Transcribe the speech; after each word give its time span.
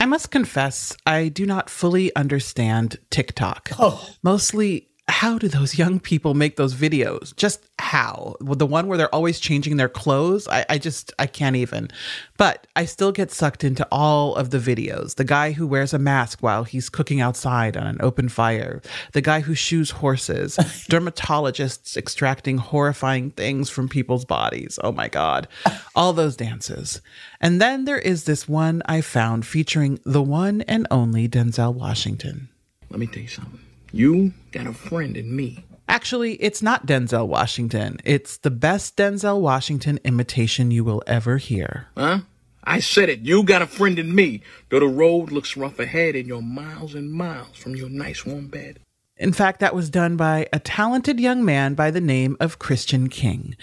I 0.00 0.06
must 0.06 0.30
confess, 0.30 0.96
I 1.04 1.28
do 1.28 1.44
not 1.44 1.68
fully 1.68 2.14
understand 2.16 2.96
TikTok. 3.10 3.68
Oh. 3.78 4.08
Mostly, 4.22 4.88
how 5.10 5.38
do 5.38 5.48
those 5.48 5.76
young 5.76 6.00
people 6.00 6.34
make 6.34 6.56
those 6.56 6.74
videos? 6.74 7.34
Just 7.36 7.64
how? 7.78 8.36
Well, 8.40 8.54
the 8.54 8.66
one 8.66 8.86
where 8.86 8.96
they're 8.96 9.14
always 9.14 9.40
changing 9.40 9.76
their 9.76 9.88
clothes, 9.88 10.46
I, 10.48 10.64
I 10.68 10.78
just, 10.78 11.12
I 11.18 11.26
can't 11.26 11.56
even. 11.56 11.88
But 12.36 12.66
I 12.76 12.84
still 12.84 13.12
get 13.12 13.30
sucked 13.30 13.64
into 13.64 13.86
all 13.90 14.34
of 14.36 14.50
the 14.50 14.58
videos. 14.58 15.16
The 15.16 15.24
guy 15.24 15.52
who 15.52 15.66
wears 15.66 15.92
a 15.92 15.98
mask 15.98 16.42
while 16.42 16.64
he's 16.64 16.88
cooking 16.88 17.20
outside 17.20 17.76
on 17.76 17.86
an 17.86 17.98
open 18.00 18.28
fire, 18.28 18.80
the 19.12 19.20
guy 19.20 19.40
who 19.40 19.54
shoes 19.54 19.90
horses, 19.90 20.56
dermatologists 20.90 21.96
extracting 21.96 22.58
horrifying 22.58 23.30
things 23.30 23.68
from 23.68 23.88
people's 23.88 24.24
bodies. 24.24 24.78
Oh 24.82 24.92
my 24.92 25.08
God. 25.08 25.48
All 25.94 26.12
those 26.12 26.36
dances. 26.36 27.00
And 27.40 27.60
then 27.60 27.84
there 27.84 27.98
is 27.98 28.24
this 28.24 28.48
one 28.48 28.82
I 28.86 29.00
found 29.00 29.46
featuring 29.46 29.98
the 30.04 30.22
one 30.22 30.62
and 30.62 30.86
only 30.90 31.28
Denzel 31.28 31.74
Washington. 31.74 32.48
Let 32.90 33.00
me 33.00 33.06
tell 33.06 33.22
you 33.22 33.28
something. 33.28 33.69
You 33.92 34.32
got 34.52 34.66
a 34.66 34.72
friend 34.72 35.16
in 35.16 35.34
me. 35.34 35.64
Actually, 35.88 36.34
it's 36.34 36.62
not 36.62 36.86
Denzel 36.86 37.26
Washington. 37.26 37.98
It's 38.04 38.36
the 38.36 38.50
best 38.50 38.96
Denzel 38.96 39.40
Washington 39.40 39.98
imitation 40.04 40.70
you 40.70 40.84
will 40.84 41.02
ever 41.06 41.38
hear. 41.38 41.88
Huh? 41.96 42.20
I 42.62 42.78
said 42.78 43.08
it. 43.08 43.20
You 43.20 43.42
got 43.42 43.62
a 43.62 43.66
friend 43.66 43.98
in 43.98 44.14
me. 44.14 44.42
Though 44.68 44.78
the 44.80 44.86
road 44.86 45.32
looks 45.32 45.56
rough 45.56 45.80
ahead 45.80 46.14
and 46.14 46.28
you're 46.28 46.42
miles 46.42 46.94
and 46.94 47.12
miles 47.12 47.56
from 47.56 47.74
your 47.74 47.88
nice 47.88 48.24
warm 48.24 48.46
bed. 48.46 48.78
In 49.16 49.32
fact, 49.32 49.60
that 49.60 49.74
was 49.74 49.90
done 49.90 50.16
by 50.16 50.46
a 50.52 50.60
talented 50.60 51.18
young 51.20 51.44
man 51.44 51.74
by 51.74 51.90
the 51.90 52.00
name 52.00 52.36
of 52.40 52.58
Christian 52.58 53.08
King. 53.08 53.56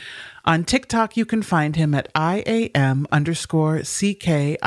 On 0.46 0.64
TikTok, 0.64 1.18
you 1.18 1.26
can 1.26 1.42
find 1.42 1.76
him 1.76 1.96
at 1.96 2.12
IAM 2.16 3.08
underscore 3.12 3.80
CKING. 3.80 4.58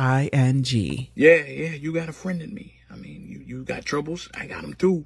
Yeah, 1.14 1.36
yeah, 1.36 1.74
you 1.74 1.92
got 1.92 2.08
a 2.08 2.12
friend 2.12 2.42
in 2.42 2.54
me. 2.54 2.74
I 2.90 2.96
mean, 2.96 3.26
you, 3.28 3.38
you 3.38 3.64
got 3.64 3.84
troubles. 3.84 4.28
I 4.34 4.46
got 4.46 4.62
them 4.62 4.74
too. 4.74 5.04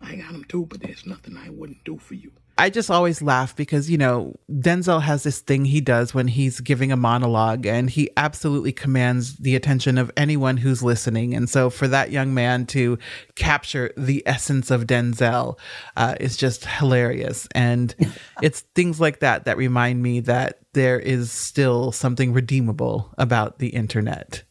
I 0.00 0.16
got 0.16 0.32
them 0.32 0.44
too, 0.44 0.66
but 0.66 0.80
there's 0.80 1.06
nothing 1.06 1.36
I 1.36 1.50
wouldn't 1.50 1.84
do 1.84 1.98
for 1.98 2.14
you. 2.14 2.32
I 2.60 2.68
just 2.68 2.90
always 2.90 3.22
laugh 3.22 3.56
because, 3.56 3.88
you 3.88 3.96
know, 3.96 4.34
Denzel 4.50 5.00
has 5.00 5.22
this 5.22 5.40
thing 5.40 5.64
he 5.64 5.80
does 5.80 6.12
when 6.12 6.28
he's 6.28 6.60
giving 6.60 6.92
a 6.92 6.96
monologue 6.96 7.64
and 7.64 7.88
he 7.88 8.10
absolutely 8.18 8.70
commands 8.70 9.36
the 9.36 9.56
attention 9.56 9.96
of 9.96 10.12
anyone 10.14 10.58
who's 10.58 10.82
listening. 10.82 11.34
And 11.34 11.48
so 11.48 11.70
for 11.70 11.88
that 11.88 12.10
young 12.10 12.34
man 12.34 12.66
to 12.66 12.98
capture 13.34 13.94
the 13.96 14.22
essence 14.26 14.70
of 14.70 14.86
Denzel 14.86 15.58
uh, 15.96 16.16
is 16.20 16.36
just 16.36 16.66
hilarious. 16.66 17.48
And 17.54 17.94
it's 18.42 18.60
things 18.74 19.00
like 19.00 19.20
that 19.20 19.46
that 19.46 19.56
remind 19.56 20.02
me 20.02 20.20
that 20.20 20.58
there 20.74 21.00
is 21.00 21.32
still 21.32 21.92
something 21.92 22.34
redeemable 22.34 23.14
about 23.16 23.58
the 23.58 23.68
internet. 23.68 24.42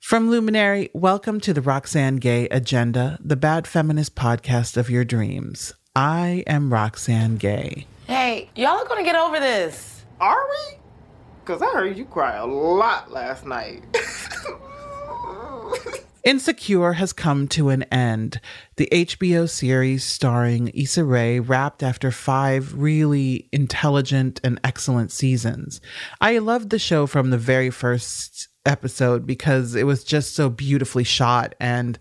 From 0.00 0.30
Luminary, 0.30 0.88
welcome 0.94 1.38
to 1.40 1.52
the 1.52 1.60
Roxane 1.60 2.16
Gay 2.16 2.48
Agenda, 2.48 3.18
the 3.20 3.36
bad 3.36 3.66
feminist 3.66 4.14
podcast 4.14 4.78
of 4.78 4.88
your 4.88 5.04
dreams. 5.04 5.74
I 5.94 6.44
am 6.46 6.72
Roxane 6.72 7.36
Gay. 7.36 7.86
Hey, 8.06 8.48
y'all 8.56 8.78
are 8.78 8.88
gonna 8.88 9.02
get 9.02 9.16
over 9.16 9.38
this. 9.38 10.04
Are 10.20 10.46
we? 10.48 10.78
Because 11.44 11.60
I 11.60 11.66
heard 11.72 11.98
you 11.98 12.06
cry 12.06 12.36
a 12.36 12.46
lot 12.46 13.10
last 13.10 13.44
night. 13.44 13.82
Insecure 16.24 16.92
has 16.92 17.12
come 17.12 17.48
to 17.48 17.70
an 17.70 17.84
end. 17.84 18.40
The 18.76 18.88
HBO 18.90 19.48
series 19.48 20.04
starring 20.04 20.68
Issa 20.74 21.04
Rae 21.04 21.38
wrapped 21.38 21.82
after 21.82 22.10
five 22.10 22.74
really 22.74 23.48
intelligent 23.52 24.40
and 24.44 24.60
excellent 24.62 25.10
seasons. 25.10 25.80
I 26.20 26.38
loved 26.38 26.70
the 26.70 26.78
show 26.78 27.06
from 27.06 27.30
the 27.30 27.38
very 27.38 27.70
first 27.70 28.48
episode 28.66 29.26
because 29.26 29.74
it 29.74 29.84
was 29.84 30.04
just 30.04 30.34
so 30.34 30.48
beautifully 30.48 31.04
shot 31.04 31.54
and 31.60 31.98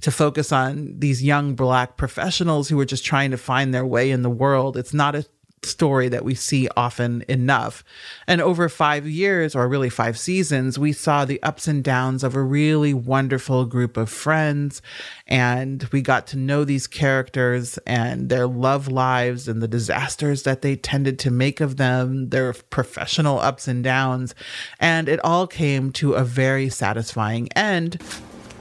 to 0.00 0.10
focus 0.10 0.52
on 0.52 0.94
these 0.98 1.22
young 1.22 1.54
black 1.54 1.96
professionals 1.96 2.68
who 2.68 2.76
were 2.76 2.84
just 2.84 3.04
trying 3.04 3.30
to 3.30 3.36
find 3.36 3.74
their 3.74 3.86
way 3.86 4.10
in 4.10 4.22
the 4.22 4.30
world. 4.30 4.76
It's 4.76 4.94
not 4.94 5.14
a 5.14 5.26
story 5.64 6.08
that 6.08 6.24
we 6.24 6.34
see 6.34 6.68
often 6.76 7.24
enough. 7.28 7.84
And 8.26 8.40
over 8.40 8.68
five 8.68 9.06
years, 9.06 9.54
or 9.54 9.68
really 9.68 9.90
five 9.90 10.18
seasons, 10.18 10.78
we 10.78 10.92
saw 10.92 11.24
the 11.24 11.42
ups 11.42 11.68
and 11.68 11.82
downs 11.82 12.24
of 12.24 12.34
a 12.34 12.42
really 12.42 12.94
wonderful 12.94 13.64
group 13.64 13.96
of 13.96 14.10
friends. 14.10 14.82
And 15.26 15.84
we 15.92 16.02
got 16.02 16.26
to 16.28 16.36
know 16.36 16.64
these 16.64 16.86
characters 16.86 17.78
and 17.86 18.28
their 18.28 18.46
love 18.46 18.88
lives 18.88 19.48
and 19.48 19.62
the 19.62 19.68
disasters 19.68 20.42
that 20.44 20.62
they 20.62 20.76
tended 20.76 21.18
to 21.20 21.30
make 21.30 21.60
of 21.60 21.76
them, 21.76 22.30
their 22.30 22.52
professional 22.52 23.38
ups 23.38 23.68
and 23.68 23.82
downs. 23.84 24.34
And 24.80 25.08
it 25.08 25.20
all 25.24 25.46
came 25.46 25.92
to 25.92 26.14
a 26.14 26.24
very 26.24 26.68
satisfying 26.68 27.48
end. 27.54 28.00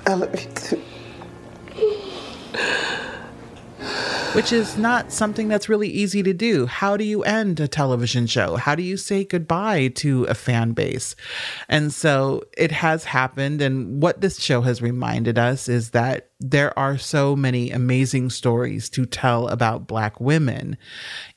I 0.06 0.14
love 0.14 0.40
you 0.40 0.50
too. 0.54 0.82
Which 4.34 4.54
is 4.54 4.78
not 4.78 5.12
something 5.12 5.48
that's 5.48 5.70
really 5.70 5.90
easy 5.90 6.22
to 6.22 6.34
do. 6.34 6.66
How 6.66 6.98
do 6.98 7.04
you 7.04 7.24
end 7.24 7.60
a 7.60 7.68
television 7.68 8.28
show? 8.28 8.56
How 8.56 8.76
do 8.76 8.84
you 8.84 8.98
say 8.98 9.24
goodbye 9.24 9.88
to 9.96 10.26
a 10.26 10.36
fan 10.36 10.74
base? 10.74 11.16
And 11.68 11.94
so 11.94 12.44
it 12.58 12.72
has 12.72 13.06
happened. 13.06 13.62
And 13.62 14.02
what 14.02 14.22
this 14.22 14.40
show 14.40 14.62
has 14.62 14.82
reminded 14.82 15.40
us 15.40 15.68
is 15.68 15.92
that 15.92 16.30
there 16.40 16.78
are 16.78 17.00
so 17.00 17.36
many 17.36 17.72
amazing 17.72 18.30
stories 18.30 18.90
to 18.92 19.08
tell 19.08 19.48
about 19.48 19.88
Black 19.88 20.20
women. 20.20 20.78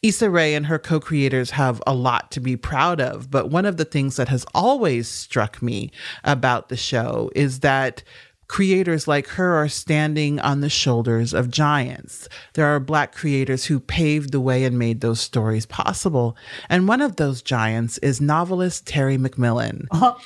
Issa 0.03 0.28
Rae 0.28 0.55
and 0.55 0.67
her 0.67 0.78
co 0.78 1.00
creators 1.00 1.53
have 1.53 1.82
a 1.87 1.94
lot 1.94 2.31
to 2.32 2.41
be 2.41 2.56
proud 2.56 3.00
of. 3.00 3.31
But 3.31 3.50
one 3.50 3.65
of 3.65 3.78
the 3.78 3.87
things 3.87 4.17
that 4.17 4.28
has 4.28 4.44
always 4.55 5.09
struck 5.09 5.62
me 5.62 5.91
about 6.22 6.69
the 6.69 6.77
show 6.77 7.31
is 7.34 7.61
that 7.61 8.03
creators 8.50 9.06
like 9.06 9.28
her 9.28 9.55
are 9.55 9.69
standing 9.69 10.41
on 10.41 10.61
the 10.61 10.69
shoulders 10.69 11.33
of 11.33 11.53
giants. 11.53 12.28
There 12.55 12.66
are 12.66 12.81
Black 12.81 13.15
creators 13.15 13.66
who 13.66 13.78
paved 13.78 14.33
the 14.33 14.41
way 14.41 14.65
and 14.65 14.77
made 14.77 15.03
those 15.03 15.21
stories 15.21 15.66
possible. 15.66 16.37
And 16.69 16.88
one 16.88 17.00
of 17.00 17.15
those 17.15 17.43
giants 17.43 17.99
is 17.99 18.21
novelist 18.21 18.88
Terry 18.88 19.16
McMillan. 19.16 19.87
Uh-huh. 19.93 20.16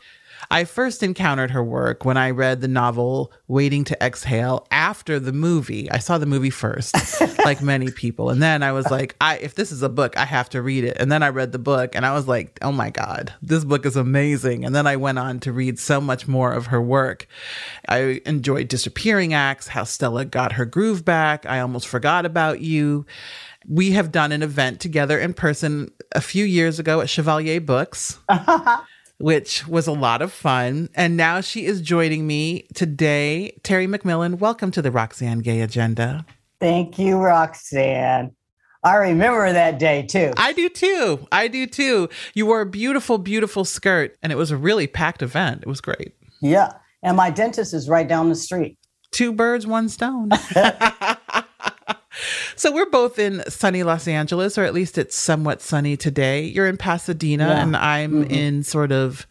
I 0.51 0.65
first 0.65 1.03
encountered 1.03 1.51
her 1.51 1.63
work 1.63 2.05
when 2.05 2.17
I 2.17 2.31
read 2.31 2.61
the 2.61 2.69
novel 2.69 3.33
Waiting 3.49 3.85
to 3.85 4.05
Exhale 4.05 4.67
after 4.71 5.19
the 5.19 5.33
movie. 5.33 5.91
I 5.91 5.99
saw 5.99 6.19
the 6.19 6.27
movie 6.27 6.51
first, 6.51 6.95
like 7.45 7.63
many 7.63 7.91
people. 7.91 8.31
And 8.31 8.43
then 8.43 8.63
I 8.63 8.73
was 8.73 8.91
like, 8.91 9.17
I 9.21 9.37
if 9.39 9.55
this 9.55 9.73
is 9.73 9.83
a 9.83 9.89
book, 9.89 10.17
I 10.17 10.25
have 10.25 10.49
to 10.51 10.63
read 10.63 10.85
it. 10.85 10.97
And 10.99 11.11
then 11.11 11.23
I 11.23 11.29
read 11.29 11.53
the 11.53 11.59
book 11.59 11.95
and 11.95 12.05
I 12.07 12.13
was 12.13 12.29
like, 12.29 12.59
oh 12.63 12.73
my 12.73 12.91
God, 12.91 13.33
this 13.43 13.65
book 13.65 13.87
is 13.87 13.97
amazing. 13.97 14.65
And 14.65 14.75
then 14.75 14.87
I 14.87 14.97
went 14.97 15.19
on 15.19 15.41
to 15.41 15.53
read 15.53 15.79
so 15.79 16.01
much 16.01 16.29
more 16.29 16.53
of 16.53 16.67
her 16.67 16.81
work. 16.81 17.27
I 17.89 18.21
enjoyed 18.27 18.69
Disappearing 18.69 19.35
Acts, 19.35 19.69
how 19.69 19.85
Stella 19.85 20.25
got 20.25 20.53
her 20.53 20.65
groove 20.65 21.05
back. 21.05 21.47
I 21.47 21.61
almost 21.61 21.87
forgot 21.87 22.27
about 22.27 22.61
you. 22.61 23.07
We 23.67 23.93
have 23.93 24.13
done 24.13 24.33
an 24.33 24.43
event 24.43 24.81
together 24.81 25.19
in 25.19 25.33
person 25.33 25.91
a 26.13 26.21
few 26.21 26.45
years 26.45 26.79
ago 26.79 27.01
at 27.01 27.09
Chevalier 27.09 27.61
Books 27.61 28.19
which 29.19 29.67
was 29.67 29.87
a 29.87 29.93
lot 29.93 30.23
of 30.23 30.33
fun. 30.33 30.89
And 30.95 31.17
now 31.17 31.41
she 31.41 31.67
is 31.67 31.81
joining 31.81 32.27
me 32.27 32.67
today. 32.75 33.59
Terry 33.63 33.87
McMillan, 33.87 34.39
welcome 34.39 34.71
to 34.73 34.83
the 34.83 34.91
Roxane 34.91 35.41
Gay 35.41 35.61
Agenda. 35.61 36.27
Thank 36.61 36.99
you, 36.99 37.17
Roxane. 37.17 38.33
I 38.83 38.97
remember 38.97 39.51
that 39.51 39.79
day 39.79 40.03
too. 40.03 40.33
I 40.37 40.53
do 40.53 40.69
too. 40.69 41.27
I 41.33 41.49
do 41.49 41.67
too. 41.67 42.11
You 42.35 42.47
wore 42.47 42.61
a 42.61 42.67
beautiful, 42.67 43.17
beautiful 43.17 43.65
skirt, 43.65 44.17
and 44.23 44.31
it 44.31 44.37
was 44.37 44.51
a 44.51 44.59
really 44.59 44.87
packed 44.87 45.23
event. 45.23 45.63
It 45.63 45.69
was 45.69 45.81
great. 45.81 46.15
Yeah. 46.43 46.73
And 47.03 47.17
my 47.17 47.31
dentist 47.31 47.73
is 47.73 47.89
right 47.89 48.07
down 48.07 48.29
the 48.29 48.35
street. 48.35 48.79
Two 49.11 49.33
birds, 49.33 49.67
one 49.67 49.89
stone. 49.89 50.31
So 52.57 52.73
we're 52.73 52.91
both 52.91 53.19
in 53.19 53.43
sunny 53.51 53.83
Los 53.83 54.07
Angeles, 54.09 54.57
or 54.59 54.65
at 54.65 54.75
least 54.75 54.99
it's 54.99 55.17
somewhat 55.17 55.61
sunny 55.61 55.97
today. 55.97 56.45
You're 56.45 56.67
in 56.67 56.77
Pasadena, 56.77 57.49
Yeah. 57.49 57.63
and 57.63 57.77
I'm 57.77 58.25
in 58.25 58.63
sort 58.63 58.93
of 58.93 59.27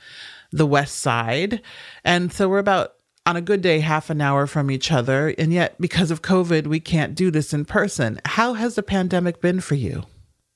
the 0.51 0.65
west 0.67 0.99
side. 0.99 1.61
And 2.03 2.31
so 2.31 2.47
we're 2.49 2.59
about 2.59 2.93
on 3.25 3.35
a 3.37 3.41
good 3.41 3.61
day, 3.61 3.79
half 3.79 4.09
an 4.09 4.19
hour 4.19 4.45
from 4.45 4.69
each 4.69 4.91
other. 4.91 5.33
And 5.37 5.53
yet, 5.53 5.79
because 5.79 6.11
of 6.11 6.21
COVID, 6.21 6.67
we 6.67 6.79
can't 6.81 7.15
do 7.15 7.31
this 7.31 7.53
in 7.53 7.63
person. 7.65 8.19
How 8.25 8.53
has 8.53 8.75
the 8.75 8.83
pandemic 8.83 9.39
been 9.41 9.61
for 9.61 9.75
you? 9.75 10.03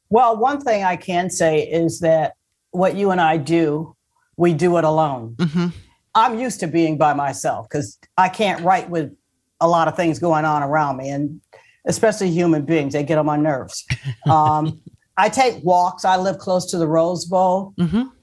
Well, 0.10 0.38
one 0.38 0.60
thing 0.62 0.84
I 0.84 0.98
can 0.98 1.30
say 1.30 1.62
is 1.62 2.02
that 2.02 2.34
what 2.72 2.96
you 2.96 3.12
and 3.12 3.22
I 3.22 3.38
do, 3.38 3.96
we 4.36 4.54
do 4.54 4.78
it 4.78 4.84
alone. 4.84 5.36
Mhm. 5.38 5.72
I'm 6.14 6.40
used 6.40 6.60
to 6.60 6.68
being 6.68 6.98
by 6.98 7.14
myself 7.14 7.68
because 7.70 7.98
I 8.18 8.28
can't 8.30 8.64
write 8.64 8.90
with 8.90 9.12
a 9.62 9.68
lot 9.68 9.88
of 9.88 9.96
things 9.96 10.20
going 10.20 10.46
on 10.46 10.62
around 10.64 10.98
me, 10.98 11.10
and 11.10 11.40
especially 11.88 12.30
human 12.30 12.64
beings, 12.64 12.94
they 12.94 13.04
get 13.04 13.18
on 13.18 13.26
my 13.26 13.38
nerves. 13.38 13.86
Um, 14.30 14.80
I 15.18 15.30
take 15.30 15.64
walks. 15.64 16.06
I 16.06 16.18
live 16.18 16.38
close 16.38 16.70
to 16.72 16.78
the 16.78 16.88
Rose 16.88 17.26
Bowl 17.26 17.74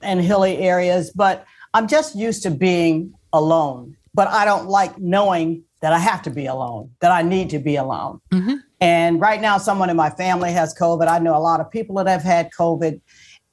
and 0.01 0.21
hilly 0.21 0.59
areas, 0.59 1.11
but 1.11 1.45
I'm 1.73 1.87
just 1.87 2.15
used 2.15 2.41
to 2.43 2.51
being 2.51 3.13
alone. 3.33 3.97
But 4.13 4.29
I 4.29 4.45
don't 4.45 4.67
like 4.67 4.97
knowing 4.97 5.65
that 5.81 5.91
I 5.91 5.99
have 5.99 6.21
to 6.21 6.29
be 6.29 6.45
alone, 6.45 6.91
that 7.01 7.11
I 7.11 7.21
need 7.21 7.49
to 7.49 7.59
be 7.59 7.75
alone. 7.75 8.21
And 8.79 9.19
right 9.19 9.41
now, 9.41 9.57
someone 9.57 9.89
in 9.89 9.97
my 9.97 10.09
family 10.09 10.53
has 10.53 10.73
COVID. 10.73 11.07
I 11.07 11.19
know 11.19 11.35
a 11.35 11.39
lot 11.39 11.59
of 11.59 11.69
people 11.69 11.95
that 11.97 12.07
have 12.07 12.23
had 12.23 12.49
COVID. 12.57 13.01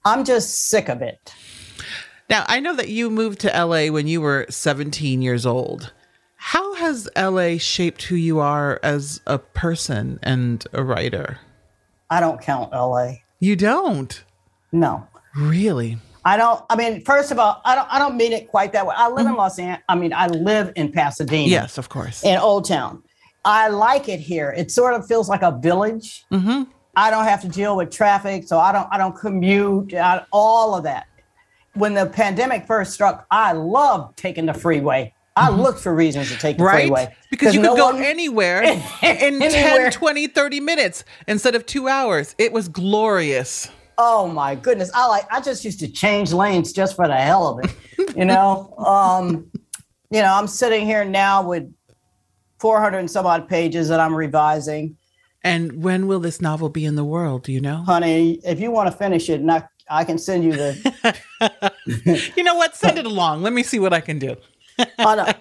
I'm 0.04 0.24
just 0.24 0.68
sick 0.68 0.88
of 0.88 1.02
it. 1.02 1.34
Now, 2.30 2.44
I 2.46 2.60
know 2.60 2.74
that 2.76 2.88
you 2.88 3.10
moved 3.10 3.40
to 3.40 3.48
LA 3.48 3.88
when 3.88 4.06
you 4.06 4.20
were 4.20 4.46
17 4.48 5.20
years 5.20 5.44
old. 5.44 5.92
How 6.44 6.74
has 6.74 7.08
LA 7.16 7.56
shaped 7.58 8.02
who 8.02 8.16
you 8.16 8.40
are 8.40 8.80
as 8.82 9.20
a 9.28 9.38
person 9.38 10.18
and 10.24 10.66
a 10.72 10.82
writer? 10.82 11.38
I 12.10 12.18
don't 12.18 12.40
count 12.40 12.72
LA. 12.72 13.18
You 13.38 13.54
don't. 13.54 14.24
No. 14.72 15.06
Really? 15.36 15.98
I 16.24 16.36
don't. 16.36 16.60
I 16.68 16.74
mean, 16.74 17.04
first 17.04 17.30
of 17.30 17.38
all, 17.38 17.62
I 17.64 17.76
don't. 17.76 17.86
I 17.88 18.00
don't 18.00 18.16
mean 18.16 18.32
it 18.32 18.48
quite 18.48 18.72
that 18.72 18.84
way. 18.84 18.94
I 18.98 19.08
live 19.08 19.24
in 19.28 19.36
Los 19.36 19.56
Angeles. 19.56 19.84
I 19.88 19.94
mean, 19.94 20.12
I 20.12 20.26
live 20.26 20.72
in 20.74 20.90
Pasadena. 20.90 21.48
Yes, 21.48 21.78
of 21.78 21.88
course. 21.88 22.24
in 22.24 22.36
Old 22.36 22.66
Town. 22.66 23.04
I 23.44 23.68
like 23.68 24.08
it 24.08 24.18
here. 24.18 24.50
It 24.50 24.72
sort 24.72 24.94
of 24.94 25.06
feels 25.06 25.28
like 25.28 25.42
a 25.42 25.56
village. 25.56 26.24
Mm-hmm. 26.32 26.64
I 26.96 27.10
don't 27.12 27.24
have 27.24 27.40
to 27.42 27.48
deal 27.48 27.76
with 27.76 27.92
traffic, 27.92 28.48
so 28.48 28.58
I 28.58 28.72
don't. 28.72 28.88
I 28.90 28.98
don't 28.98 29.16
commute. 29.16 29.94
I, 29.94 30.26
all 30.32 30.74
of 30.74 30.82
that. 30.82 31.06
When 31.74 31.94
the 31.94 32.06
pandemic 32.06 32.66
first 32.66 32.92
struck, 32.92 33.26
I 33.30 33.52
loved 33.52 34.18
taking 34.18 34.46
the 34.46 34.54
freeway. 34.54 35.14
I 35.36 35.48
looked 35.50 35.80
for 35.80 35.94
reasons 35.94 36.30
to 36.30 36.36
take 36.38 36.58
the 36.58 36.64
Mm-hmm. 36.64 36.74
Right? 36.74 36.82
freeway 36.84 37.16
Because 37.30 37.54
you 37.54 37.60
could 37.60 37.66
no 37.68 37.76
go 37.76 37.86
one- 37.92 38.02
anywhere 38.02 38.62
in 38.62 38.82
Anywhere. 39.02 39.90
10, 39.90 39.92
20, 39.92 40.26
30 40.26 40.60
minutes 40.60 41.04
instead 41.26 41.54
of 41.54 41.64
two 41.66 41.88
hours. 41.88 42.34
It 42.38 42.52
was 42.52 42.68
glorious. 42.68 43.68
Oh 43.98 44.26
my 44.26 44.54
goodness! 44.54 44.90
I 44.94 45.06
like. 45.06 45.24
I 45.30 45.40
just 45.40 45.64
used 45.66 45.78
to 45.80 45.88
change 45.88 46.32
lanes 46.32 46.72
just 46.72 46.96
for 46.96 47.06
the 47.06 47.14
hell 47.16 47.46
of 47.46 47.64
it. 47.64 48.16
You 48.16 48.24
know. 48.24 48.74
um, 48.78 49.50
you 50.10 50.20
know, 50.20 50.32
I'm 50.34 50.46
sitting 50.46 50.86
here 50.86 51.04
now 51.04 51.42
with 51.46 51.72
400 52.58 52.98
and 52.98 53.10
some 53.10 53.26
odd 53.26 53.48
pages 53.48 53.88
that 53.88 54.00
I'm 54.00 54.14
revising. 54.14 54.96
And 55.44 55.82
when 55.82 56.06
will 56.06 56.20
this 56.20 56.40
novel 56.40 56.68
be 56.68 56.84
in 56.84 56.94
the 56.96 57.04
world? 57.04 57.44
Do 57.44 57.52
you 57.52 57.60
know? 57.60 57.82
honey, 57.84 58.40
if 58.44 58.60
you 58.60 58.70
want 58.70 58.90
to 58.90 58.96
finish 58.96 59.28
it, 59.28 59.40
I, 59.48 59.62
I 59.90 60.04
can 60.04 60.18
send 60.18 60.44
you 60.44 60.52
the. 60.52 61.72
You 62.36 62.44
know 62.44 62.54
what? 62.54 62.76
Send 62.76 62.98
it 62.98 63.06
along. 63.06 63.42
Let 63.42 63.52
me 63.52 63.62
see 63.62 63.78
what 63.78 63.92
I 63.92 64.00
can 64.00 64.18
do. 64.18 64.36
Oh, 64.98 65.14
no. 65.14 65.32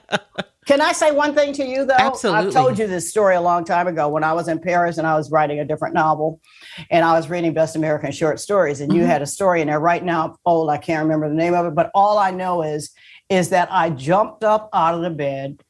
Can 0.67 0.79
I 0.79 0.91
say 0.91 1.11
one 1.11 1.33
thing 1.33 1.53
to 1.53 1.65
you 1.65 1.85
though? 1.85 1.95
Absolutely. 1.97 2.47
I've 2.47 2.53
told 2.53 2.77
you 2.77 2.87
this 2.87 3.09
story 3.09 3.35
a 3.35 3.41
long 3.41 3.65
time 3.65 3.87
ago 3.87 4.07
when 4.07 4.23
I 4.23 4.31
was 4.33 4.47
in 4.47 4.59
Paris 4.59 4.99
and 4.99 5.07
I 5.07 5.15
was 5.15 5.31
writing 5.31 5.59
a 5.59 5.65
different 5.65 5.95
novel, 5.95 6.39
and 6.91 7.03
I 7.03 7.13
was 7.13 7.29
reading 7.29 7.53
Best 7.53 7.75
American 7.75 8.11
Short 8.11 8.39
Stories, 8.39 8.79
and 8.79 8.93
you 8.93 9.01
mm-hmm. 9.01 9.09
had 9.09 9.21
a 9.21 9.25
story 9.25 9.61
in 9.61 9.67
there. 9.67 9.79
Right 9.79 10.03
now, 10.03 10.35
old, 10.45 10.69
I 10.69 10.77
can't 10.77 11.03
remember 11.03 11.27
the 11.27 11.35
name 11.35 11.55
of 11.55 11.65
it, 11.65 11.75
but 11.75 11.89
all 11.95 12.17
I 12.17 12.31
know 12.31 12.61
is 12.61 12.91
is 13.27 13.49
that 13.49 13.69
I 13.71 13.89
jumped 13.89 14.43
up 14.43 14.69
out 14.73 14.93
of 14.93 15.01
the 15.01 15.09
bed, 15.09 15.63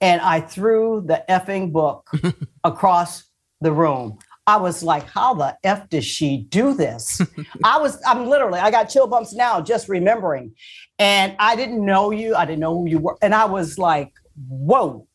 and 0.00 0.20
I 0.20 0.40
threw 0.40 1.02
the 1.06 1.22
effing 1.28 1.72
book 1.72 2.10
across 2.64 3.24
the 3.60 3.72
room. 3.72 4.18
I 4.46 4.58
was 4.58 4.82
like, 4.82 5.08
how 5.08 5.34
the 5.34 5.56
F 5.64 5.88
does 5.88 6.04
she 6.04 6.46
do 6.48 6.72
this? 6.72 7.20
I 7.64 7.78
was, 7.78 8.00
I'm 8.06 8.26
literally, 8.26 8.60
I 8.60 8.70
got 8.70 8.84
chill 8.84 9.08
bumps 9.08 9.34
now 9.34 9.60
just 9.60 9.88
remembering. 9.88 10.54
And 10.98 11.36
I 11.38 11.56
didn't 11.56 11.84
know 11.84 12.10
you. 12.10 12.34
I 12.34 12.44
didn't 12.46 12.60
know 12.60 12.74
who 12.78 12.88
you 12.88 12.98
were. 12.98 13.16
And 13.20 13.34
I 13.34 13.44
was 13.44 13.78
like, 13.78 14.12
whoa. 14.48 15.06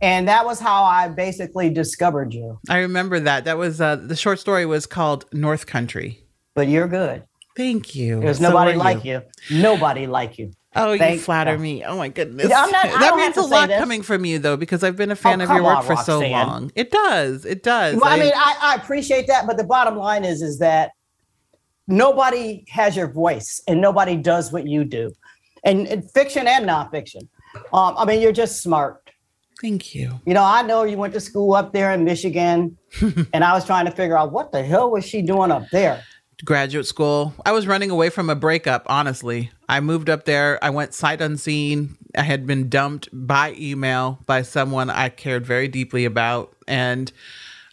And 0.00 0.26
that 0.26 0.44
was 0.44 0.58
how 0.58 0.82
I 0.82 1.08
basically 1.08 1.70
discovered 1.70 2.34
you. 2.34 2.58
I 2.68 2.78
remember 2.78 3.20
that. 3.20 3.44
That 3.44 3.56
was 3.56 3.80
uh, 3.80 3.96
the 3.96 4.16
short 4.16 4.40
story 4.40 4.66
was 4.66 4.84
called 4.84 5.26
North 5.32 5.66
Country. 5.66 6.24
But 6.54 6.66
you're 6.68 6.88
good. 6.88 7.22
Thank 7.56 7.94
you. 7.94 8.20
There's 8.20 8.38
So 8.38 8.48
nobody 8.48 8.76
like 8.76 9.04
you. 9.04 9.22
Nobody 9.50 10.06
like 10.06 10.38
you. 10.38 10.52
Oh, 10.74 10.92
you 10.92 11.18
flatter 11.18 11.52
God. 11.56 11.60
me. 11.62 11.84
Oh 11.84 11.98
my 11.98 12.08
goodness. 12.08 12.48
Yeah, 12.48 12.66
not- 12.72 12.72
that 12.72 13.14
means 13.16 13.36
a 13.36 13.42
lot 13.42 13.68
this. 13.68 13.78
coming 13.78 14.02
from 14.02 14.24
you 14.24 14.38
though, 14.38 14.56
because 14.56 14.82
I've 14.82 14.96
been 14.96 15.10
a 15.10 15.16
fan 15.16 15.40
Oh, 15.40 15.44
of 15.44 15.50
your 15.50 15.62
work 15.62 15.78
on, 15.78 15.84
for 15.84 15.96
so 15.96 16.20
long. 16.20 16.72
It 16.74 16.90
does. 16.90 17.44
It 17.44 17.62
does. 17.62 17.96
Well, 17.96 18.06
I 18.06 18.18
mean, 18.18 18.32
I, 18.34 18.56
I 18.60 18.74
appreciate 18.76 19.26
that, 19.26 19.46
but 19.46 19.58
the 19.58 19.64
bottom 19.64 19.96
line 19.96 20.24
is, 20.24 20.40
is 20.40 20.58
that 20.60 20.92
nobody 21.86 22.64
has 22.68 22.96
your 22.96 23.08
voice 23.08 23.60
and 23.66 23.80
nobody 23.80 24.16
does 24.16 24.52
what 24.52 24.66
you 24.66 24.84
do, 24.84 25.12
and, 25.64 25.86
and 25.86 26.10
fiction 26.10 26.46
and 26.46 26.68
nonfiction. 26.68 27.28
Um, 27.72 27.94
I 27.96 28.04
mean, 28.04 28.20
you're 28.20 28.32
just 28.32 28.62
smart. 28.62 29.10
thank 29.60 29.94
you. 29.94 30.20
You 30.26 30.34
know, 30.34 30.44
I 30.44 30.62
know 30.62 30.84
you 30.84 30.96
went 30.96 31.12
to 31.14 31.20
school 31.20 31.54
up 31.54 31.72
there 31.72 31.92
in 31.92 32.04
Michigan, 32.04 32.76
and 33.32 33.44
I 33.44 33.52
was 33.52 33.64
trying 33.64 33.84
to 33.86 33.92
figure 33.92 34.16
out 34.16 34.32
what 34.32 34.52
the 34.52 34.62
hell 34.62 34.90
was 34.90 35.04
she 35.04 35.22
doing 35.22 35.50
up 35.50 35.64
there. 35.70 36.02
Graduate 36.44 36.86
school. 36.86 37.32
I 37.46 37.52
was 37.52 37.68
running 37.68 37.90
away 37.90 38.10
from 38.10 38.28
a 38.28 38.34
breakup, 38.34 38.84
honestly. 38.88 39.52
I 39.68 39.78
moved 39.78 40.10
up 40.10 40.24
there. 40.24 40.58
I 40.62 40.70
went 40.70 40.92
sight 40.92 41.20
unseen. 41.20 41.96
I 42.16 42.22
had 42.22 42.48
been 42.48 42.68
dumped 42.68 43.08
by 43.12 43.54
email 43.56 44.18
by 44.26 44.42
someone 44.42 44.90
I 44.90 45.08
cared 45.08 45.46
very 45.46 45.68
deeply 45.68 46.04
about. 46.04 46.56
And 46.66 47.12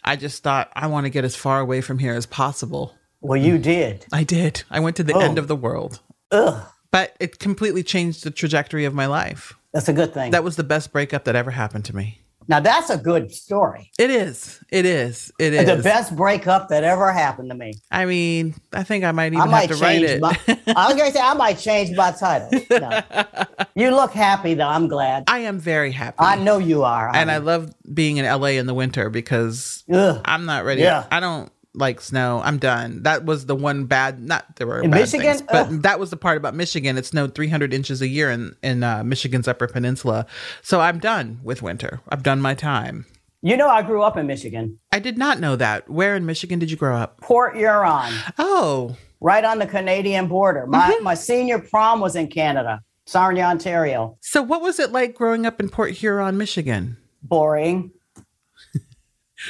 I 0.04 0.14
just 0.14 0.44
thought, 0.44 0.70
I 0.74 0.86
want 0.86 1.06
to 1.06 1.10
get 1.10 1.24
as 1.24 1.34
far 1.34 1.58
away 1.58 1.80
from 1.80 1.98
here 1.98 2.14
as 2.14 2.26
possible. 2.26 2.94
Well, 3.20 3.40
you 3.40 3.58
did. 3.58 4.06
I 4.12 4.24
did. 4.24 4.62
I 4.70 4.80
went 4.80 4.96
to 4.96 5.02
the 5.02 5.14
Oh. 5.14 5.20
end 5.20 5.38
of 5.38 5.46
the 5.48 5.56
world. 5.56 6.00
Ugh, 6.30 6.62
But 6.90 7.14
it 7.20 7.38
completely 7.38 7.82
changed 7.82 8.24
the 8.24 8.30
trajectory 8.30 8.84
of 8.84 8.94
my 8.94 9.06
life. 9.06 9.54
that's 9.72 9.88
a 9.88 9.92
good 9.92 10.12
thing. 10.14 10.30
That 10.32 10.42
was 10.44 10.56
the 10.56 10.64
best 10.64 10.92
breakup 10.92 11.24
that 11.24 11.36
ever 11.36 11.50
happened 11.52 11.84
to 11.86 11.94
me. 11.96 12.16
now 12.48 12.58
that's 12.58 12.90
a 12.90 12.96
good 12.98 13.30
story. 13.30 13.92
It 13.98 14.10
is. 14.10 14.58
It 14.72 14.84
is. 14.84 15.30
It 15.38 15.54
is. 15.54 15.66
The 15.66 15.80
best 15.82 16.16
breakup 16.16 16.68
that 16.70 16.82
ever 16.82 17.12
happened 17.12 17.50
to 17.50 17.54
me. 17.56 17.74
I 17.92 18.06
mean, 18.06 18.54
I 18.72 18.82
think 18.82 19.04
I 19.04 19.12
might 19.12 19.32
even 19.32 19.42
I 19.42 19.60
have 19.60 19.70
to 19.70 19.76
write 19.76 20.00
change 20.00 20.10
it. 20.10 20.20
my. 20.20 20.36
I 20.74 20.88
was 20.88 20.96
gonna 20.96 21.12
say 21.12 21.20
I 21.20 21.34
might 21.34 21.58
change 21.58 21.96
my 21.96 22.10
title. 22.12 22.50
No. 22.70 23.02
You 23.76 23.90
look 23.94 24.12
happy 24.12 24.54
though. 24.54 24.66
I'm 24.66 24.88
glad. 24.88 25.24
I 25.28 25.40
am 25.40 25.58
very 25.60 25.92
happy. 25.92 26.16
I 26.18 26.34
know 26.36 26.58
you 26.58 26.82
are. 26.82 27.08
and 27.14 27.30
I 27.30 27.34
honey. 27.34 27.46
love 27.46 27.72
being 27.94 28.16
in 28.16 28.24
LA 28.26 28.58
in 28.58 28.66
the 28.66 28.74
winter 28.74 29.08
because 29.10 29.84
Ugh. 29.92 30.20
I'm 30.24 30.44
not 30.44 30.64
ready. 30.64 30.82
Yeah. 30.82 31.04
I 31.10 31.20
don't 31.20 31.50
like 31.74 32.00
snow. 32.00 32.40
I'm 32.44 32.58
done. 32.58 33.02
That 33.04 33.24
was 33.24 33.46
the 33.46 33.54
one 33.54 33.84
bad. 33.86 34.20
Not 34.20 34.56
there 34.56 34.66
were 34.66 34.80
In 34.82 34.90
bad 34.90 35.00
Michigan? 35.00 35.26
things, 35.26 35.42
but 35.42 35.66
Ugh. 35.68 35.82
that 35.82 36.00
was 36.00 36.10
the 36.10 36.16
part 36.16 36.36
about 36.36 36.54
Michigan. 36.54 36.98
It 36.98 37.06
snowed 37.06 37.34
300 37.34 37.72
inches 37.72 38.02
a 38.02 38.08
year 38.08 38.30
in 38.30 38.56
in 38.62 38.82
uh, 38.82 39.04
Michigan's 39.04 39.46
Upper 39.48 39.66
Peninsula. 39.68 40.26
So 40.62 40.80
I'm 40.80 40.98
done 40.98 41.40
with 41.44 41.62
winter. 41.62 42.00
I've 42.08 42.22
done 42.22 42.40
my 42.40 42.54
time. 42.54 43.06
You 43.42 43.56
know, 43.56 43.68
I 43.68 43.80
grew 43.82 44.02
up 44.02 44.16
in 44.18 44.26
Michigan, 44.26 44.78
I 44.92 44.98
did 44.98 45.16
not 45.16 45.40
know 45.40 45.56
that. 45.56 45.88
Where 45.88 46.14
in 46.14 46.26
Michigan 46.26 46.58
did 46.58 46.70
you 46.70 46.76
grow 46.76 46.94
up? 46.96 47.22
Port 47.22 47.56
Huron, 47.56 48.12
Oh, 48.38 48.96
right 49.20 49.42
on 49.44 49.58
the 49.58 49.66
Canadian 49.66 50.28
border. 50.28 50.66
My 50.66 50.90
Mm-hmm. 50.92 51.04
my 51.04 51.14
senior 51.14 51.58
prom 51.58 52.00
was 52.00 52.16
in 52.16 52.26
Canada, 52.28 52.82
Sarnia, 53.06 53.44
Ontario. 53.44 54.18
so 54.20 54.42
what 54.42 54.60
was 54.60 54.78
it 54.78 54.92
like 54.92 55.14
growing 55.14 55.46
up 55.46 55.58
in 55.58 55.70
Port 55.70 55.92
Huron, 55.92 56.36
Michigan? 56.36 56.98
Boring. 57.22 57.92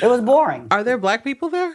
it 0.02 0.06
was 0.06 0.20
boring. 0.20 0.68
Are 0.70 0.84
there 0.84 0.98
black 0.98 1.24
people 1.24 1.48
there? 1.48 1.74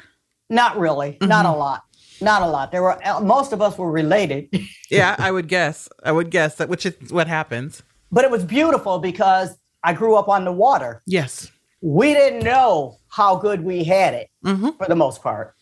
Not 0.50 0.78
really. 0.78 1.18
Not 1.22 1.46
a 1.46 1.52
lot. 1.52 1.84
Not 2.22 2.42
a 2.42 2.48
lot. 2.48 2.72
There 2.72 2.82
were 2.84 2.98
most 3.22 3.52
of 3.52 3.62
us 3.62 3.78
were 3.78 3.92
related, 3.92 4.48
Yeah, 4.90 5.16
I 5.20 5.32
would 5.32 5.48
guess. 5.48 5.90
I 6.04 6.12
would 6.12 6.30
guess 6.30 6.56
that 6.56 6.70
which 6.70 6.86
is 6.86 6.94
what 7.12 7.28
happens. 7.28 7.84
but 8.12 8.24
it 8.24 8.32
was 8.32 8.44
beautiful 8.46 9.00
because 9.00 9.58
I 9.84 9.94
grew 9.94 10.16
up 10.16 10.30
on 10.30 10.46
the 10.46 10.52
water. 10.52 11.02
Yes. 11.06 11.52
We 11.82 12.14
didn't 12.14 12.44
know 12.44 12.98
how 13.10 13.36
good 13.36 13.62
we 13.64 13.84
had 13.84 14.14
it 14.14 14.30
Mhm. 14.44 14.78
for 14.78 14.88
the 14.88 14.96
most 14.96 15.22
part 15.22 15.54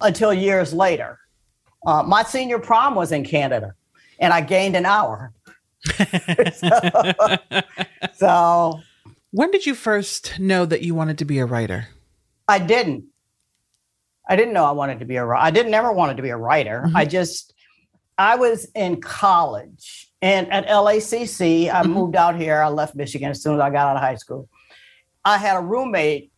until 0.00 0.32
years 0.32 0.72
later. 0.72 1.18
Uh, 1.86 2.02
my 2.02 2.22
senior 2.22 2.58
prom 2.58 2.94
was 2.94 3.12
in 3.12 3.24
Canada, 3.24 3.74
and 4.18 4.32
I 4.32 4.40
gained 4.40 4.76
an 4.76 4.86
hour. 4.86 5.32
so, 6.54 6.70
so 8.14 8.80
When 9.30 9.50
did 9.50 9.66
you 9.66 9.74
first 9.74 10.38
know 10.38 10.64
that 10.66 10.82
you 10.82 10.94
wanted 10.94 11.18
to 11.18 11.24
be 11.24 11.38
a 11.38 11.46
writer? 11.46 11.88
I 12.48 12.58
didn't. 12.58 13.04
I 14.28 14.36
didn't 14.36 14.54
know 14.54 14.64
I 14.64 14.72
wanted 14.72 15.00
to 15.00 15.04
be 15.04 15.16
a 15.16 15.24
writer. 15.24 15.44
I 15.44 15.50
didn't 15.50 15.74
ever 15.74 15.92
wanted 15.92 16.16
to 16.16 16.22
be 16.22 16.30
a 16.30 16.36
writer. 16.36 16.88
I 16.94 17.04
just, 17.04 17.54
I 18.16 18.36
was 18.36 18.66
in 18.74 19.00
college 19.00 20.12
and 20.22 20.50
at 20.52 20.68
LACC. 20.68 21.72
I 21.72 21.82
moved 21.82 22.16
out 22.16 22.36
here. 22.36 22.62
I 22.62 22.68
left 22.68 22.94
Michigan 22.94 23.30
as 23.30 23.42
soon 23.42 23.54
as 23.54 23.60
I 23.60 23.70
got 23.70 23.88
out 23.88 23.96
of 23.96 24.02
high 24.02 24.14
school. 24.14 24.48
I 25.24 25.38
had 25.38 25.56
a 25.56 25.60
roommate, 25.60 26.32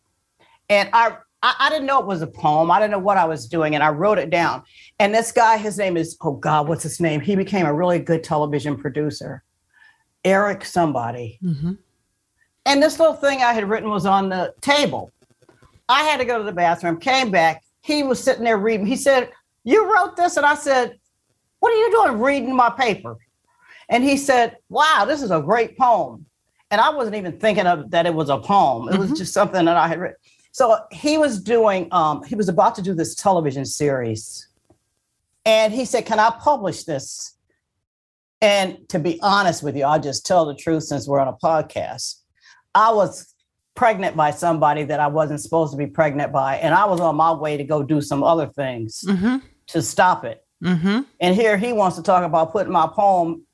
and 0.69 0.89
I, 0.93 1.17
I 1.41 1.55
I 1.59 1.69
didn't 1.69 1.85
know 1.85 1.99
it 1.99 2.05
was 2.05 2.21
a 2.21 2.27
poem. 2.27 2.71
I 2.71 2.79
didn't 2.79 2.91
know 2.91 2.99
what 2.99 3.17
I 3.17 3.25
was 3.25 3.47
doing, 3.47 3.75
and 3.75 3.83
I 3.83 3.89
wrote 3.89 4.17
it 4.17 4.29
down. 4.29 4.63
And 4.99 5.13
this 5.13 5.31
guy, 5.31 5.57
his 5.57 5.77
name 5.77 5.97
is 5.97 6.17
oh 6.21 6.33
God, 6.33 6.67
what's 6.67 6.83
his 6.83 6.99
name? 6.99 7.21
He 7.21 7.35
became 7.35 7.65
a 7.65 7.73
really 7.73 7.99
good 7.99 8.23
television 8.23 8.75
producer, 8.77 9.43
Eric 10.23 10.65
somebody. 10.65 11.39
Mm-hmm. 11.43 11.73
And 12.67 12.81
this 12.81 12.99
little 12.99 13.15
thing 13.15 13.43
I 13.43 13.53
had 13.53 13.69
written 13.69 13.89
was 13.89 14.07
on 14.07 14.29
the 14.29 14.53
table. 14.61 15.11
I 15.87 16.01
had 16.03 16.17
to 16.17 16.25
go 16.25 16.39
to 16.39 16.43
the 16.43 16.51
bathroom, 16.51 16.99
came 16.99 17.29
back. 17.29 17.61
He 17.85 18.01
was 18.01 18.21
sitting 18.21 18.43
there 18.43 18.57
reading. 18.57 18.87
He 18.87 18.95
said, 18.95 19.29
You 19.63 19.93
wrote 19.93 20.17
this? 20.17 20.37
And 20.37 20.45
I 20.45 20.55
said, 20.55 20.97
What 21.59 21.71
are 21.71 21.75
you 21.75 21.91
doing 21.91 22.19
reading 22.19 22.55
my 22.55 22.71
paper? 22.71 23.15
And 23.89 24.03
he 24.03 24.17
said, 24.17 24.57
Wow, 24.69 25.05
this 25.07 25.21
is 25.21 25.29
a 25.29 25.39
great 25.39 25.77
poem. 25.77 26.25
And 26.71 26.81
I 26.81 26.89
wasn't 26.89 27.15
even 27.15 27.39
thinking 27.39 27.67
of 27.67 27.91
that 27.91 28.07
it 28.07 28.15
was 28.15 28.29
a 28.29 28.39
poem. 28.39 28.91
It 28.91 28.97
was 28.97 29.11
just 29.11 29.33
something 29.33 29.65
that 29.65 29.77
I 29.77 29.87
had 29.87 29.99
written. 29.99 30.17
So 30.51 30.79
he 30.91 31.19
was 31.19 31.39
doing, 31.39 31.87
um, 31.91 32.23
he 32.23 32.33
was 32.33 32.49
about 32.49 32.73
to 32.75 32.81
do 32.81 32.95
this 32.95 33.13
television 33.13 33.65
series. 33.65 34.47
And 35.45 35.71
he 35.71 35.85
said, 35.85 36.07
Can 36.07 36.17
I 36.17 36.31
publish 36.39 36.85
this? 36.85 37.35
And 38.41 38.89
to 38.89 38.97
be 38.97 39.21
honest 39.21 39.61
with 39.61 39.77
you, 39.77 39.83
I'll 39.83 40.01
just 40.01 40.25
tell 40.25 40.47
the 40.47 40.55
truth 40.55 40.85
since 40.85 41.07
we're 41.07 41.19
on 41.19 41.27
a 41.27 41.33
podcast. 41.33 42.21
I 42.73 42.91
was 42.91 43.34
pregnant 43.75 44.15
by 44.15 44.31
somebody 44.31 44.83
that 44.85 44.99
I 44.99 45.07
wasn't 45.07 45.41
supposed 45.41 45.71
to 45.73 45.77
be 45.77 45.87
pregnant 45.87 46.31
by. 46.31 46.57
And 46.57 46.73
I 46.73 46.85
was 46.85 46.99
on 46.99 47.15
my 47.15 47.31
way 47.33 47.57
to 47.57 47.63
go 47.63 47.83
do 47.83 48.01
some 48.01 48.23
other 48.23 48.47
things 48.47 49.03
Mm-hmm. 49.07 49.37
to 49.67 49.81
stop 49.81 50.23
it. 50.25 50.43
Mm-hmm. 50.63 51.01
And 51.19 51.35
here 51.35 51.57
he 51.57 51.73
wants 51.73 51.97
to 51.97 52.03
talk 52.03 52.23
about 52.23 52.51
putting 52.51 52.71
my 52.71 52.87
poem 52.87 53.45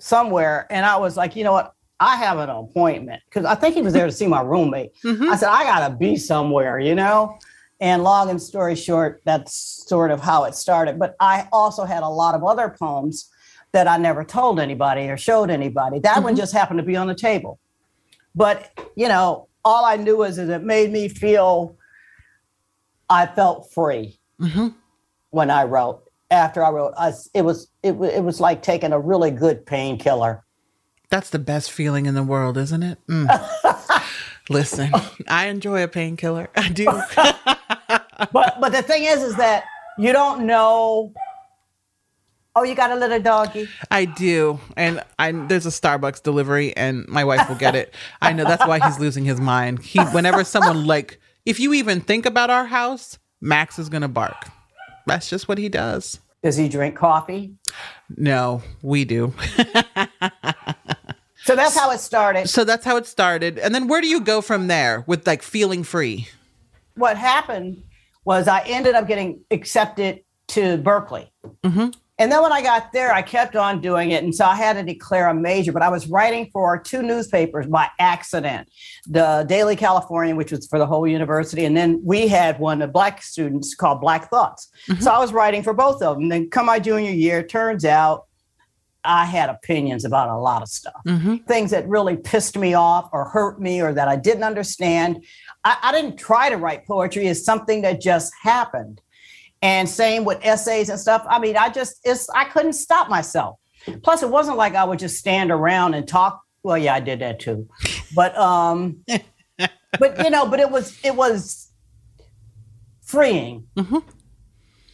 somewhere. 0.00 0.66
And 0.70 0.86
I 0.86 0.96
was 0.96 1.16
like, 1.16 1.36
you 1.36 1.44
know 1.44 1.52
what? 1.52 1.72
I 2.00 2.14
have 2.16 2.38
an 2.38 2.48
appointment 2.48 3.22
because 3.28 3.44
I 3.44 3.56
think 3.56 3.74
he 3.74 3.82
was 3.82 3.92
there 3.92 4.06
to 4.06 4.12
see 4.12 4.28
my 4.28 4.40
roommate. 4.42 4.92
Mhm. 5.04 5.28
I 5.28 5.36
said, 5.36 5.48
I 5.48 5.64
got 5.64 5.88
to 5.88 5.94
be 5.96 6.16
somewhere, 6.16 6.78
you 6.78 6.94
know? 6.94 7.36
And 7.80 8.02
long 8.04 8.30
and 8.30 8.40
story 8.40 8.76
short, 8.76 9.20
that's 9.24 9.84
sort 9.88 10.10
of 10.12 10.20
how 10.20 10.44
it 10.44 10.54
started. 10.54 10.98
But 10.98 11.16
I 11.20 11.48
also 11.52 11.84
had 11.84 12.02
a 12.04 12.08
lot 12.08 12.34
of 12.34 12.44
other 12.44 12.74
poems 12.78 13.28
that 13.72 13.86
I 13.88 13.96
never 13.98 14.24
told 14.24 14.58
anybody 14.60 15.08
or 15.08 15.16
showed 15.16 15.50
anybody. 15.50 15.98
That 15.98 16.22
one 16.22 16.34
just 16.36 16.52
happened 16.52 16.78
to 16.78 16.84
be 16.84 16.96
on 16.96 17.06
the 17.08 17.14
table. 17.14 17.58
But, 18.34 18.70
you 18.96 19.08
know, 19.08 19.47
all 19.64 19.84
I 19.84 19.96
knew 19.96 20.22
is 20.22 20.36
that 20.36 20.48
it 20.48 20.62
made 20.62 20.90
me 20.92 21.08
feel 21.08 21.76
I 23.10 23.26
felt 23.26 23.70
free 23.72 24.18
Mhm. 24.40 24.74
when 25.30 25.50
I 25.50 25.64
wrote. 25.64 26.02
After 26.30 26.62
I 26.62 26.70
wrote, 26.70 26.92
I, 26.98 27.12
it 27.34 27.42
was 27.42 27.68
it, 27.82 27.92
it 27.92 28.22
was 28.22 28.38
like 28.40 28.62
taking 28.62 28.92
a 28.92 29.00
really 29.00 29.30
good 29.30 29.64
painkiller. 29.64 30.44
That's 31.10 31.30
the 31.30 31.38
best 31.38 31.72
feeling 31.72 32.04
in 32.04 32.14
the 32.14 32.22
world, 32.22 32.58
isn't 32.58 32.82
it? 32.82 32.98
Mm. 33.06 34.04
Listen, 34.50 34.90
I 35.26 35.46
enjoy 35.46 35.82
a 35.82 35.88
painkiller. 35.88 36.48
I 36.56 36.68
do. 36.68 36.86
But 38.32 38.60
but 38.60 38.72
the 38.72 38.82
thing 38.82 39.04
is, 39.04 39.22
is 39.22 39.36
that 39.36 39.64
you 39.96 40.12
don't 40.12 40.44
know. 40.44 41.12
Oh, 42.56 42.64
you 42.64 42.74
got 42.74 42.90
a 42.90 42.96
little 42.96 43.20
doggy. 43.20 43.68
I 43.90 44.04
do. 44.04 44.58
And 44.76 45.02
I 45.18 45.30
there's 45.32 45.66
a 45.66 45.70
Starbucks 45.70 46.22
delivery 46.22 46.76
and 46.76 47.06
my 47.08 47.24
wife 47.24 47.48
will 47.48 47.56
get 47.56 47.76
it. 47.76 47.94
I 48.20 48.32
know 48.32 48.44
that's 48.44 48.66
why 48.66 48.80
he's 48.80 48.98
losing 48.98 49.24
his 49.24 49.40
mind. 49.40 49.80
He 49.82 50.00
whenever 50.06 50.42
someone 50.44 50.86
like 50.86 51.20
if 51.46 51.60
you 51.60 51.72
even 51.74 52.00
think 52.00 52.26
about 52.26 52.50
our 52.50 52.64
house, 52.66 53.18
Max 53.40 53.78
is 53.78 53.88
going 53.88 54.02
to 54.02 54.08
bark. 54.08 54.48
That's 55.06 55.28
just 55.30 55.46
what 55.48 55.56
he 55.58 55.68
does. 55.68 56.18
Does 56.42 56.56
he 56.56 56.68
drink 56.68 56.96
coffee? 56.96 57.54
No, 58.16 58.62
we 58.82 59.04
do. 59.04 59.32
So 61.44 61.56
that's 61.56 61.78
how 61.78 61.90
it 61.92 62.00
started. 62.00 62.48
so 62.50 62.62
that's 62.64 62.84
how 62.84 62.96
it 62.98 63.06
started. 63.06 63.58
And 63.58 63.74
then 63.74 63.88
where 63.88 64.02
do 64.02 64.06
you 64.06 64.20
go 64.20 64.42
from 64.42 64.66
there 64.66 65.02
with 65.06 65.26
like 65.26 65.42
feeling 65.42 65.82
free? 65.82 66.28
What 66.94 67.16
happened 67.16 67.82
was 68.24 68.48
I 68.48 68.60
ended 68.66 68.94
up 68.94 69.08
getting 69.08 69.40
accepted 69.50 70.24
to 70.48 70.76
Berkeley. 70.76 71.32
Mhm. 71.64 71.94
And 72.20 72.32
then 72.32 72.42
when 72.42 72.52
I 72.52 72.62
got 72.62 72.92
there, 72.92 73.12
I 73.12 73.22
kept 73.22 73.54
on 73.54 73.80
doing 73.80 74.10
it. 74.10 74.24
And 74.24 74.34
so 74.34 74.44
I 74.44 74.56
had 74.56 74.74
to 74.74 74.82
declare 74.82 75.28
a 75.28 75.34
major, 75.34 75.70
but 75.72 75.82
I 75.82 75.88
was 75.88 76.08
writing 76.08 76.50
for 76.52 76.76
two 76.78 77.02
newspapers 77.02 77.66
by 77.66 77.88
accident 78.00 78.68
the 79.06 79.44
Daily 79.48 79.76
Californian, 79.76 80.36
which 80.36 80.50
was 80.50 80.66
for 80.66 80.78
the 80.78 80.86
whole 80.86 81.06
university. 81.06 81.64
And 81.64 81.76
then 81.76 82.00
we 82.04 82.26
had 82.26 82.58
one 82.58 82.82
of 82.82 82.92
black 82.92 83.22
students 83.22 83.74
called 83.74 84.00
Black 84.00 84.28
Thoughts. 84.30 84.68
So 85.00 85.12
I 85.12 85.18
was 85.18 85.32
writing 85.32 85.62
for 85.62 85.72
both 85.72 86.02
of 86.02 86.16
them. 86.16 86.28
Then 86.28 86.50
come 86.50 86.66
my 86.66 86.80
junior 86.80 87.12
year, 87.12 87.42
turns 87.42 87.84
out 87.84 88.24
I 89.04 89.24
had 89.24 89.48
opinions 89.48 90.04
about 90.04 90.28
a 90.28 90.36
lot 90.36 90.60
of 90.60 90.68
stuff. 90.68 91.00
Mhm. 91.06 91.46
Things 91.46 91.70
that 91.70 91.88
really 91.88 92.16
pissed 92.16 92.58
me 92.58 92.74
off 92.74 93.08
or 93.12 93.26
hurt 93.26 93.60
me 93.60 93.80
or 93.80 93.94
that 93.94 94.08
I 94.08 94.16
didn't 94.16 94.42
understand. 94.42 95.24
I, 95.64 95.76
I 95.82 95.92
didn't 95.92 96.16
try 96.16 96.50
to 96.50 96.56
write 96.56 96.84
poetry, 96.86 97.26
it's 97.28 97.44
something 97.44 97.82
that 97.82 98.00
just 98.00 98.32
happened. 98.42 99.00
And 99.62 99.88
same 99.88 100.24
with 100.24 100.38
essays 100.44 100.88
and 100.88 101.00
stuff. 101.00 101.26
I 101.28 101.38
mean, 101.40 101.56
I 101.56 101.68
just 101.68 101.96
it's 102.04 102.28
I 102.30 102.44
couldn't 102.44 102.74
stop 102.74 103.08
myself. 103.08 103.56
Plus, 104.02 104.22
it 104.22 104.30
wasn't 104.30 104.56
like 104.56 104.74
I 104.74 104.84
would 104.84 104.98
just 104.98 105.18
stand 105.18 105.50
around 105.50 105.94
and 105.94 106.06
talk. 106.06 106.42
Well, 106.62 106.78
yeah, 106.78 106.94
I 106.94 107.00
did 107.00 107.20
that 107.20 107.40
too. 107.40 107.68
But 108.14 108.36
um 108.36 109.04
but 109.98 110.22
you 110.22 110.30
know, 110.30 110.46
but 110.46 110.60
it 110.60 110.70
was 110.70 110.98
it 111.02 111.14
was 111.16 111.70
freeing 113.02 113.66
Mhm. 113.76 114.02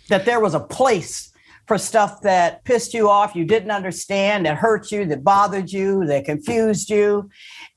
that 0.09 0.25
there 0.25 0.41
was 0.41 0.55
a 0.55 0.61
place 0.61 1.31
for 1.67 1.79
stuff 1.79 2.21
that 2.21 2.63
pissed 2.65 2.93
you 2.93 3.09
off, 3.09 3.35
you 3.35 3.45
didn't 3.45 3.71
understand, 3.71 4.45
that 4.45 4.57
hurt 4.59 4.93
you, 4.93 5.07
that 5.07 5.25
bothered 5.25 5.73
you, 5.73 6.05
that 6.07 6.27
confused 6.27 6.91
you. 6.91 7.31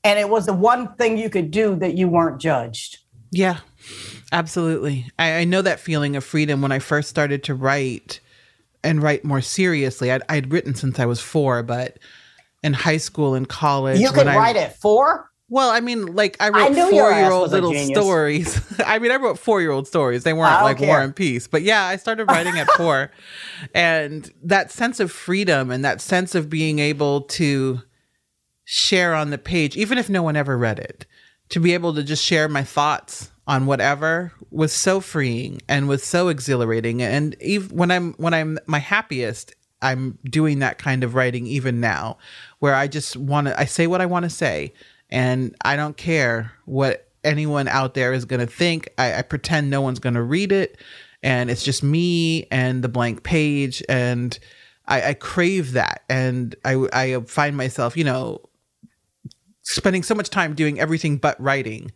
And 0.04 0.18
it 0.18 0.28
was 0.28 0.44
the 0.46 0.52
one 0.52 0.94
thing 0.96 1.16
you 1.16 1.30
could 1.30 1.50
do 1.50 1.74
that 1.76 1.94
you 1.96 2.06
weren't 2.06 2.38
judged. 2.38 2.98
Yeah, 3.30 3.58
absolutely. 4.32 5.06
I, 5.18 5.38
I 5.38 5.44
know 5.44 5.62
that 5.62 5.80
feeling 5.80 6.16
of 6.16 6.24
freedom 6.24 6.62
when 6.62 6.72
I 6.72 6.78
first 6.78 7.08
started 7.08 7.42
to 7.44 7.54
write 7.54 8.20
and 8.84 9.02
write 9.02 9.24
more 9.24 9.40
seriously. 9.40 10.10
I'd, 10.12 10.22
I'd 10.28 10.52
written 10.52 10.74
since 10.74 10.98
I 10.98 11.06
was 11.06 11.20
four, 11.20 11.62
but 11.62 11.98
in 12.62 12.72
high 12.72 12.96
school 12.96 13.34
and 13.34 13.48
college, 13.48 14.00
You 14.00 14.08
could 14.08 14.18
when 14.18 14.28
I- 14.28 14.36
write 14.36 14.56
at 14.56 14.76
four. 14.78 15.30
Well, 15.50 15.70
I 15.70 15.80
mean, 15.80 16.14
like 16.14 16.36
I 16.40 16.50
wrote 16.50 16.72
knew 16.72 16.92
your 16.94 17.10
ass 17.10 17.30
four-year-old 17.30 17.50
little 17.52 17.72
stories. 17.86 18.80
I 18.86 18.98
mean, 18.98 19.10
I 19.10 19.16
wrote 19.16 19.38
four-year-old 19.38 19.86
stories. 19.88 20.22
They 20.22 20.34
weren't 20.34 20.52
I 20.52 20.56
don't 20.56 20.64
like 20.64 20.80
War 20.80 21.00
and 21.00 21.16
Peace, 21.16 21.48
but 21.48 21.62
yeah, 21.62 21.84
I 21.84 21.96
started 21.96 22.24
writing 22.28 22.58
at 22.58 22.68
four, 22.72 23.10
and 23.74 24.30
that 24.42 24.70
sense 24.70 25.00
of 25.00 25.10
freedom 25.10 25.70
and 25.70 25.82
that 25.86 26.02
sense 26.02 26.34
of 26.34 26.50
being 26.50 26.80
able 26.80 27.22
to 27.22 27.80
share 28.64 29.14
on 29.14 29.30
the 29.30 29.38
page, 29.38 29.74
even 29.74 29.96
if 29.96 30.10
no 30.10 30.22
one 30.22 30.36
ever 30.36 30.58
read 30.58 30.78
it, 30.78 31.06
to 31.48 31.60
be 31.60 31.72
able 31.72 31.94
to 31.94 32.02
just 32.02 32.22
share 32.22 32.46
my 32.50 32.62
thoughts 32.62 33.30
on 33.48 33.64
whatever 33.64 34.30
was 34.50 34.72
so 34.74 35.00
freeing 35.00 35.60
and 35.68 35.88
was 35.88 36.04
so 36.04 36.28
exhilarating. 36.28 37.02
And 37.02 37.34
even 37.40 37.74
when 37.76 37.90
I'm 37.90 38.12
when 38.14 38.34
I'm 38.34 38.58
my 38.66 38.78
happiest, 38.78 39.54
I'm 39.80 40.18
doing 40.24 40.58
that 40.58 40.78
kind 40.78 41.02
of 41.02 41.14
writing 41.14 41.46
even 41.46 41.80
now, 41.80 42.18
where 42.58 42.74
I 42.74 42.86
just 42.86 43.16
want 43.16 43.48
to 43.48 43.58
I 43.58 43.64
say 43.64 43.86
what 43.86 44.02
I 44.02 44.06
want 44.06 44.24
to 44.24 44.30
say, 44.30 44.74
and 45.08 45.56
I 45.64 45.76
don't 45.76 45.96
care 45.96 46.52
what 46.66 47.08
anyone 47.24 47.68
out 47.68 47.94
there 47.94 48.12
is 48.12 48.26
going 48.26 48.40
to 48.40 48.46
think. 48.46 48.90
I, 48.98 49.14
I 49.14 49.22
pretend 49.22 49.70
no 49.70 49.80
one's 49.80 49.98
going 49.98 50.14
to 50.14 50.22
read 50.22 50.52
it, 50.52 50.78
and 51.22 51.50
it's 51.50 51.64
just 51.64 51.82
me 51.82 52.46
and 52.50 52.84
the 52.84 52.88
blank 52.88 53.22
page, 53.22 53.82
and 53.88 54.38
I, 54.86 55.10
I 55.10 55.14
crave 55.14 55.72
that, 55.72 56.04
and 56.10 56.54
I 56.66 56.86
I 56.92 57.20
find 57.22 57.56
myself, 57.56 57.96
you 57.96 58.04
know, 58.04 58.42
spending 59.62 60.02
so 60.02 60.14
much 60.14 60.28
time 60.28 60.54
doing 60.54 60.78
everything 60.78 61.16
but 61.16 61.40
writing 61.40 61.92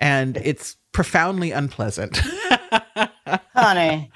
and 0.00 0.36
it's 0.38 0.76
profoundly 0.92 1.50
unpleasant 1.52 2.16
honey, 3.54 4.10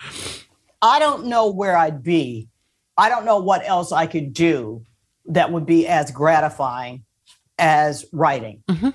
I 0.83 0.99
don't 0.99 1.27
know 1.27 1.51
where 1.51 1.77
I'd 1.77 2.03
be. 2.03 2.49
I 2.97 3.09
don't 3.09 3.25
know 3.25 3.39
what 3.39 3.67
else 3.67 3.93
I 3.93 4.07
could 4.07 4.33
do 4.33 4.85
that 5.27 5.51
would 5.53 5.67
be 5.67 5.87
as 5.87 6.11
gratifying 6.11 7.05
as 7.59 8.05
writing. 8.13 8.63
Mhm. 8.69 8.95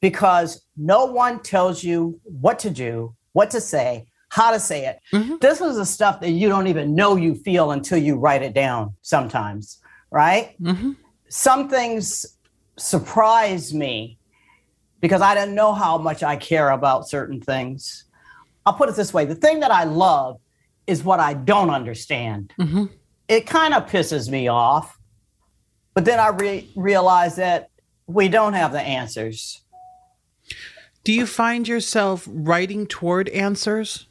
Because 0.00 0.64
no 0.76 1.04
one 1.06 1.40
tells 1.40 1.84
you 1.84 2.20
what 2.24 2.58
to 2.60 2.70
do, 2.70 3.14
what 3.32 3.50
to 3.50 3.60
say, 3.60 4.06
how 4.30 4.50
to 4.50 4.58
say 4.58 4.86
it. 4.86 4.98
Mhm. 5.12 5.40
This 5.40 5.60
is 5.60 5.76
the 5.76 5.86
stuff 5.86 6.20
that 6.20 6.30
you 6.30 6.48
don't 6.48 6.66
even 6.66 6.94
know 6.94 7.16
you 7.16 7.34
feel 7.34 7.70
until 7.70 7.98
you 7.98 8.16
write 8.16 8.42
it 8.42 8.54
down 8.54 8.94
sometimes, 9.02 9.78
right? 10.10 10.56
Mhm. 10.60 10.96
Some 11.28 11.68
things 11.68 12.26
surprise 12.78 13.72
me 13.72 14.18
because 15.02 15.20
I 15.20 15.34
didn't 15.34 15.54
know 15.54 15.74
how 15.74 15.98
much 15.98 16.22
I 16.22 16.36
care 16.36 16.70
about 16.70 17.06
certain 17.06 17.40
things. 17.42 18.04
I'll 18.64 18.72
put 18.72 18.88
it 18.88 18.94
this 18.94 19.12
way 19.12 19.26
the 19.26 19.34
thing 19.34 19.60
that 19.60 19.70
I 19.70 19.84
love 19.84 20.40
is 20.86 21.04
what 21.04 21.20
I 21.20 21.34
don't 21.34 21.68
understand. 21.70 22.54
Mhm. 22.58 22.88
It 23.28 23.46
kind 23.46 23.74
of 23.74 23.86
pisses 23.86 24.30
me 24.30 24.48
off. 24.48 24.98
But 25.94 26.06
then 26.06 26.18
I 26.18 26.28
re- 26.28 26.70
realize 26.74 27.36
that 27.36 27.68
we 28.06 28.28
don't 28.28 28.54
have 28.54 28.72
the 28.72 28.80
answers. 28.80 29.58
do 31.04 31.12
you 31.12 31.26
find 31.26 31.66
yourself 31.66 32.28
writing 32.30 32.86
toward 32.86 33.28
answers 33.30 34.06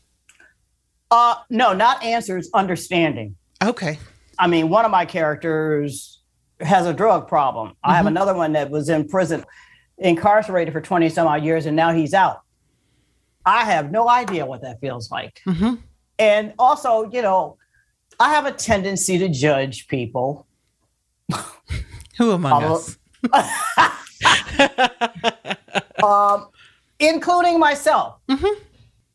Uh, 1.09 1.35
no, 1.49 1.71
not 1.73 2.03
answers, 2.03 2.49
understanding. 2.53 3.35
okay 3.63 3.97
I 4.39 4.47
mean, 4.47 4.69
one 4.69 4.85
of 4.85 4.91
my 4.91 5.05
characters 5.05 6.19
has 6.59 6.85
a 6.87 6.93
drug 6.93 7.27
problem. 7.27 7.73
I 7.83 7.95
have 7.95 8.07
another 8.07 8.33
one 8.33 8.53
that 8.53 8.69
was 8.71 8.89
in 8.89 9.07
prison, 9.07 9.45
incarcerated 10.01 10.73
for 10.73 10.81
20 10.81 11.09
some 11.09 11.27
odd 11.27 11.43
years, 11.43 11.65
and 11.65 11.75
now 11.75 11.93
he's 11.93 12.13
out. 12.13 12.41
I 13.45 13.65
have 13.65 13.91
no 13.91 14.09
idea 14.09 14.45
what 14.45 14.61
that 14.61 14.79
feels 14.81 15.09
like. 15.09 15.41
Mhm. 15.47 15.79
And 16.19 16.53
also, 16.59 17.09
you 17.11 17.21
know, 17.21 17.57
I 18.19 18.33
have 18.33 18.45
a 18.45 18.51
tendency 18.51 19.17
to 19.17 19.29
judge 19.29 19.87
people. 19.87 20.45
who 22.17 22.31
among 22.31 22.63
us 22.63 22.97
um, 26.03 26.47
including 26.99 27.59
myself. 27.59 28.15
Mhm. 28.29 28.53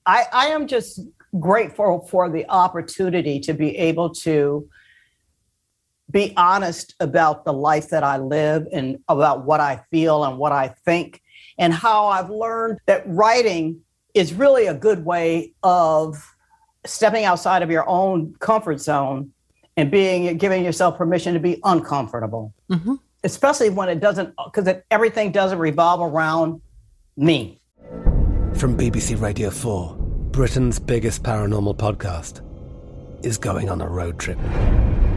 I, 0.07 0.25
I 0.33 0.47
am 0.49 0.67
just 0.67 1.01
grateful 1.39 2.07
for 2.11 2.31
the 2.31 2.49
opportunity 2.49 3.39
to 3.41 3.53
be 3.53 3.77
able 3.77 4.11
to 4.15 4.67
be 6.17 6.33
honest 6.39 6.95
about 6.99 7.45
the 7.45 7.53
life 7.53 7.91
that 7.91 8.03
I 8.03 8.17
live 8.17 8.67
and 8.73 8.99
about 9.07 9.45
what 9.45 9.61
I 9.61 9.83
feel 9.91 10.25
and 10.25 10.39
what 10.39 10.51
I 10.51 10.69
think, 10.69 11.21
and 11.59 11.75
how 11.75 12.07
I've 12.07 12.31
learned 12.31 12.79
that 12.87 13.03
writing 13.07 13.83
is 14.15 14.33
really 14.33 14.67
a 14.67 14.73
good 14.73 15.05
way 15.05 15.53
of 15.63 16.17
stepping 16.87 17.27
outside 17.27 17.63
of 17.63 17.71
your 17.71 17.87
own 17.87 18.35
comfort 18.39 18.81
zone 18.81 19.31
and 19.77 19.91
being 19.91 20.39
giving 20.39 20.65
yourself 20.65 20.97
permission 20.97 21.35
to 21.35 21.41
be 21.41 21.61
uncomfortable, 21.65 22.55
mm-hmm. 22.71 22.95
especially 23.23 23.69
when 23.69 23.91
it 23.91 24.01
doesn't 24.01 24.33
because 24.47 24.75
everything 24.91 25.33
doesn't 25.33 25.59
revolve 25.59 26.01
around 26.01 26.63
me. 27.19 27.61
From 28.55 28.75
BBC 28.75 29.21
Radio 29.21 29.51
4, 29.51 29.97
Britain's 30.31 30.79
biggest 30.79 31.23
paranormal 31.23 31.77
podcast 31.77 32.41
is 33.23 33.37
going 33.37 33.69
on 33.69 33.83
a 33.83 33.87
road 33.87 34.19
trip. 34.19 34.39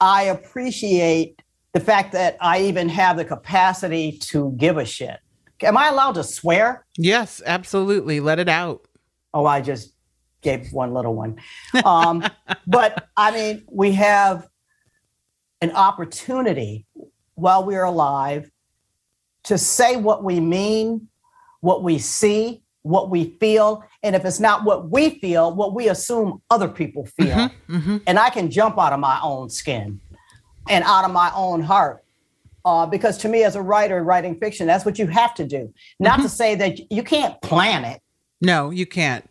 I 0.00 0.24
appreciate 0.24 1.42
the 1.72 1.80
fact 1.80 2.12
that 2.12 2.36
I 2.40 2.62
even 2.62 2.88
have 2.88 3.16
the 3.16 3.24
capacity 3.24 4.12
to 4.30 4.54
give 4.56 4.76
a 4.76 4.84
shit. 4.84 5.18
Am 5.62 5.76
I 5.76 5.88
allowed 5.88 6.12
to 6.12 6.24
swear? 6.24 6.86
Yes, 6.96 7.42
absolutely. 7.44 8.20
Let 8.20 8.38
it 8.38 8.48
out. 8.48 8.86
Oh, 9.34 9.44
I 9.44 9.60
just 9.60 9.92
gave 10.40 10.72
one 10.72 10.94
little 10.94 11.14
one. 11.14 11.36
Um, 11.84 12.24
but 12.66 13.08
I 13.16 13.30
mean, 13.32 13.64
we 13.70 13.92
have 13.92 14.48
an 15.60 15.72
opportunity 15.72 16.86
while 17.34 17.64
we're 17.64 17.84
alive 17.84 18.50
to 19.44 19.58
say 19.58 19.96
what 19.96 20.22
we 20.22 20.40
mean, 20.40 21.08
what 21.60 21.82
we 21.82 21.98
see, 21.98 22.62
what 22.82 23.10
we 23.10 23.36
feel. 23.40 23.84
And 24.02 24.14
if 24.14 24.24
it's 24.24 24.40
not 24.40 24.64
what 24.64 24.90
we 24.90 25.18
feel, 25.18 25.54
what 25.54 25.74
we 25.74 25.88
assume 25.88 26.40
other 26.50 26.68
people 26.68 27.06
feel. 27.06 27.34
Mm-hmm, 27.36 27.76
mm-hmm. 27.76 27.96
And 28.06 28.18
I 28.18 28.30
can 28.30 28.50
jump 28.50 28.78
out 28.78 28.92
of 28.92 29.00
my 29.00 29.18
own 29.22 29.50
skin 29.50 30.00
and 30.68 30.84
out 30.84 31.04
of 31.04 31.10
my 31.10 31.32
own 31.34 31.62
heart. 31.62 32.04
Uh, 32.64 32.86
because 32.86 33.16
to 33.18 33.28
me, 33.28 33.44
as 33.44 33.56
a 33.56 33.62
writer 33.62 34.02
writing 34.04 34.38
fiction, 34.38 34.66
that's 34.66 34.84
what 34.84 34.98
you 34.98 35.06
have 35.06 35.34
to 35.34 35.46
do. 35.46 35.72
Not 35.98 36.14
mm-hmm. 36.14 36.22
to 36.22 36.28
say 36.28 36.54
that 36.56 36.92
you 36.92 37.02
can't 37.02 37.40
plan 37.40 37.84
it. 37.84 38.00
No, 38.40 38.70
you 38.70 38.86
can't. 38.86 39.24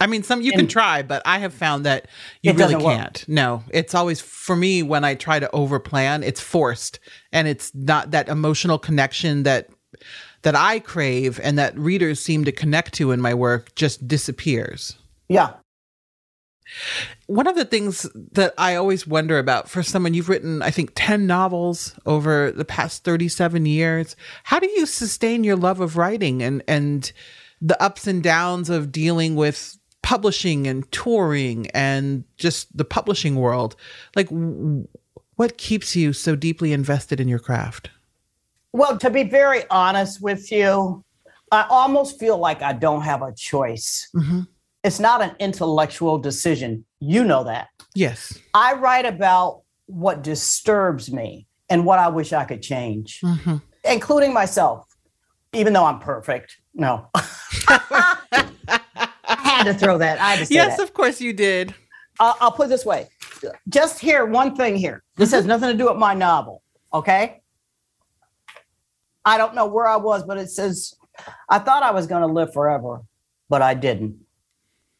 I 0.00 0.06
mean, 0.08 0.24
some 0.24 0.42
you 0.42 0.50
and 0.52 0.62
can 0.62 0.68
try, 0.68 1.02
but 1.02 1.22
I 1.24 1.38
have 1.38 1.54
found 1.54 1.86
that 1.86 2.08
you 2.42 2.52
really 2.52 2.74
can't. 2.74 3.20
Work. 3.20 3.28
No, 3.28 3.62
it's 3.70 3.94
always 3.94 4.20
for 4.20 4.56
me 4.56 4.82
when 4.82 5.04
I 5.04 5.14
try 5.14 5.38
to 5.38 5.48
overplan, 5.54 6.24
it's 6.24 6.40
forced, 6.40 6.98
and 7.30 7.46
it's 7.46 7.72
not 7.72 8.10
that 8.10 8.28
emotional 8.28 8.78
connection 8.78 9.44
that 9.44 9.68
that 10.42 10.54
I 10.54 10.80
crave 10.80 11.40
and 11.42 11.58
that 11.58 11.76
readers 11.78 12.20
seem 12.20 12.44
to 12.44 12.52
connect 12.52 12.94
to 12.94 13.12
in 13.12 13.20
my 13.20 13.34
work 13.34 13.74
just 13.74 14.06
disappears. 14.06 14.96
Yeah. 15.28 15.54
One 17.26 17.46
of 17.46 17.56
the 17.56 17.64
things 17.64 18.08
that 18.32 18.54
I 18.58 18.74
always 18.76 19.06
wonder 19.06 19.38
about 19.38 19.68
for 19.68 19.82
someone 19.82 20.14
you've 20.14 20.28
written, 20.28 20.62
I 20.62 20.70
think, 20.70 20.92
10 20.94 21.26
novels 21.26 21.94
over 22.06 22.50
the 22.50 22.64
past 22.64 23.04
37 23.04 23.66
years, 23.66 24.16
how 24.44 24.58
do 24.58 24.68
you 24.68 24.86
sustain 24.86 25.44
your 25.44 25.56
love 25.56 25.80
of 25.80 25.96
writing 25.96 26.42
and, 26.42 26.62
and 26.66 27.12
the 27.60 27.80
ups 27.82 28.06
and 28.06 28.22
downs 28.22 28.70
of 28.70 28.92
dealing 28.92 29.36
with 29.36 29.78
publishing 30.02 30.66
and 30.66 30.90
touring 30.92 31.68
and 31.70 32.24
just 32.36 32.74
the 32.76 32.84
publishing 32.84 33.36
world? 33.36 33.76
Like, 34.16 34.28
what 35.36 35.58
keeps 35.58 35.94
you 35.94 36.12
so 36.12 36.36
deeply 36.36 36.72
invested 36.72 37.20
in 37.20 37.28
your 37.28 37.38
craft? 37.38 37.90
Well, 38.72 38.96
to 38.98 39.10
be 39.10 39.24
very 39.24 39.64
honest 39.70 40.22
with 40.22 40.50
you, 40.50 41.04
I 41.50 41.66
almost 41.68 42.18
feel 42.18 42.38
like 42.38 42.62
I 42.62 42.72
don't 42.72 43.02
have 43.02 43.22
a 43.22 43.32
choice. 43.34 44.08
Mm-hmm. 44.14 44.40
It's 44.84 44.98
not 44.98 45.22
an 45.22 45.36
intellectual 45.38 46.18
decision. 46.18 46.84
You 46.98 47.24
know 47.24 47.44
that. 47.44 47.68
Yes. 47.94 48.38
I 48.54 48.74
write 48.74 49.04
about 49.04 49.62
what 49.86 50.22
disturbs 50.22 51.12
me 51.12 51.46
and 51.68 51.84
what 51.84 51.98
I 51.98 52.08
wish 52.08 52.32
I 52.32 52.44
could 52.44 52.62
change, 52.62 53.20
Mm-hmm. 53.22 53.56
including 53.84 54.32
myself, 54.32 54.86
even 55.52 55.72
though 55.74 55.84
I'm 55.84 55.98
perfect. 55.98 56.56
No. 56.74 57.08
I 57.14 58.16
had 59.26 59.64
to 59.64 59.74
throw 59.74 59.98
that. 59.98 60.18
I 60.20 60.30
had 60.30 60.38
to 60.40 60.46
say 60.46 60.54
Yes, 60.54 60.78
that. 60.78 60.82
of 60.82 60.94
course 60.94 61.20
you 61.20 61.32
did. 61.32 61.74
I'll, 62.18 62.36
I'll 62.40 62.52
put 62.52 62.66
it 62.66 62.68
this 62.70 62.84
way. 62.86 63.08
Just 63.68 63.98
here, 64.00 64.24
one 64.26 64.54
thing 64.56 64.76
here. 64.76 65.02
This 65.16 65.30
has 65.32 65.44
nothing 65.46 65.68
to 65.70 65.76
do 65.76 65.88
with 65.88 65.96
my 65.98 66.14
novel. 66.14 66.62
Okay. 66.94 67.41
I 69.24 69.38
don't 69.38 69.54
know 69.54 69.66
where 69.66 69.86
I 69.86 69.96
was, 69.96 70.24
but 70.24 70.38
it 70.38 70.50
says, 70.50 70.94
I 71.48 71.58
thought 71.58 71.82
I 71.82 71.92
was 71.92 72.06
going 72.06 72.22
to 72.22 72.32
live 72.32 72.52
forever, 72.52 73.02
but 73.48 73.62
I 73.62 73.74
didn't. 73.74 74.18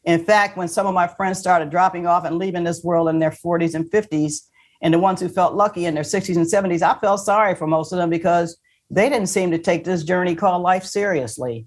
In 0.04 0.24
fact, 0.24 0.56
when 0.56 0.68
some 0.68 0.86
of 0.86 0.94
my 0.94 1.06
friends 1.06 1.38
started 1.38 1.70
dropping 1.70 2.06
off 2.06 2.24
and 2.24 2.38
leaving 2.38 2.64
this 2.64 2.82
world 2.82 3.08
in 3.08 3.18
their 3.18 3.30
40s 3.30 3.74
and 3.74 3.90
50s, 3.90 4.48
and 4.82 4.92
the 4.92 4.98
ones 4.98 5.20
who 5.20 5.28
felt 5.28 5.54
lucky 5.54 5.86
in 5.86 5.94
their 5.94 6.02
60s 6.02 6.36
and 6.36 6.46
70s, 6.46 6.82
I 6.82 6.98
felt 6.98 7.20
sorry 7.20 7.54
for 7.54 7.68
most 7.68 7.92
of 7.92 7.98
them 7.98 8.10
because 8.10 8.58
they 8.90 9.08
didn't 9.08 9.28
seem 9.28 9.52
to 9.52 9.58
take 9.58 9.84
this 9.84 10.02
journey 10.02 10.34
called 10.34 10.62
life 10.62 10.84
seriously. 10.84 11.66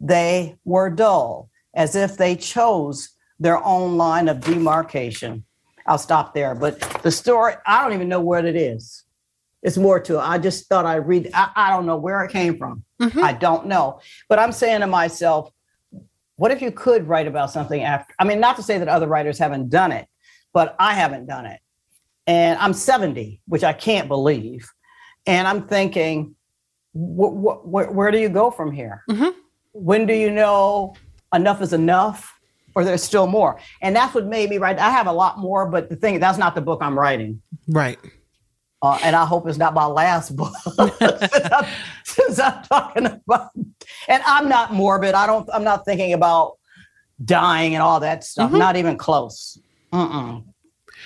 They 0.00 0.56
were 0.64 0.90
dull, 0.90 1.50
as 1.74 1.94
if 1.94 2.16
they 2.16 2.34
chose 2.34 3.10
their 3.38 3.62
own 3.62 3.98
line 3.98 4.28
of 4.28 4.40
demarcation. 4.40 5.44
I'll 5.86 5.98
stop 5.98 6.34
there. 6.34 6.54
But 6.54 6.80
the 7.02 7.10
story, 7.10 7.54
I 7.66 7.82
don't 7.82 7.92
even 7.92 8.08
know 8.08 8.20
what 8.20 8.46
it 8.46 8.56
is. 8.56 9.04
It's 9.62 9.76
more 9.76 9.98
to 10.00 10.16
it. 10.16 10.22
I 10.22 10.38
just 10.38 10.68
thought 10.68 10.86
I'd 10.86 11.06
read. 11.08 11.30
I, 11.34 11.50
I 11.56 11.70
don't 11.70 11.86
know 11.86 11.96
where 11.96 12.22
it 12.22 12.30
came 12.30 12.56
from. 12.56 12.84
Mm-hmm. 13.00 13.22
I 13.22 13.32
don't 13.32 13.66
know. 13.66 14.00
But 14.28 14.38
I'm 14.38 14.52
saying 14.52 14.80
to 14.80 14.86
myself, 14.86 15.50
what 16.36 16.50
if 16.50 16.60
you 16.62 16.70
could 16.70 17.08
write 17.08 17.26
about 17.26 17.50
something 17.50 17.82
after? 17.82 18.14
I 18.18 18.24
mean, 18.24 18.40
not 18.40 18.56
to 18.56 18.62
say 18.62 18.78
that 18.78 18.88
other 18.88 19.06
writers 19.06 19.38
haven't 19.38 19.70
done 19.70 19.90
it, 19.90 20.06
but 20.52 20.76
I 20.78 20.94
haven't 20.94 21.26
done 21.26 21.46
it. 21.46 21.60
And 22.26 22.58
I'm 22.58 22.72
70, 22.72 23.40
which 23.46 23.64
I 23.64 23.72
can't 23.72 24.08
believe. 24.08 24.70
And 25.26 25.48
I'm 25.48 25.66
thinking, 25.66 26.34
wh- 26.94 27.32
wh- 27.32 27.62
wh- 27.62 27.94
where 27.94 28.10
do 28.10 28.18
you 28.18 28.28
go 28.28 28.50
from 28.50 28.72
here? 28.72 29.02
Mm-hmm. 29.10 29.30
When 29.72 30.06
do 30.06 30.14
you 30.14 30.30
know 30.30 30.94
enough 31.34 31.62
is 31.62 31.72
enough 31.72 32.38
or 32.74 32.84
there's 32.84 33.02
still 33.02 33.26
more? 33.26 33.58
And 33.80 33.96
that's 33.96 34.14
what 34.14 34.26
made 34.26 34.50
me 34.50 34.58
write. 34.58 34.78
I 34.78 34.90
have 34.90 35.06
a 35.06 35.12
lot 35.12 35.38
more, 35.38 35.66
but 35.66 35.88
the 35.88 35.96
thing, 35.96 36.20
that's 36.20 36.38
not 36.38 36.54
the 36.54 36.60
book 36.60 36.80
I'm 36.82 36.98
writing. 36.98 37.42
Right. 37.68 37.98
Uh, 38.86 38.98
and 39.02 39.16
I 39.16 39.24
hope 39.24 39.48
it's 39.48 39.58
not 39.58 39.74
my 39.74 39.86
last 39.86 40.36
book 40.36 40.54
since, 40.62 41.32
I'm, 41.52 41.66
since 42.04 42.38
I'm 42.38 42.62
talking 42.62 43.06
about. 43.06 43.50
And 44.06 44.22
I'm 44.24 44.48
not 44.48 44.72
morbid. 44.72 45.14
I 45.14 45.26
don't. 45.26 45.48
I'm 45.52 45.64
not 45.64 45.84
thinking 45.84 46.12
about 46.12 46.58
dying 47.24 47.74
and 47.74 47.82
all 47.82 47.98
that 48.00 48.22
stuff. 48.22 48.52
Not 48.52 48.76
even 48.76 48.96
close. 48.96 49.58
Mm-mm. 49.92 50.44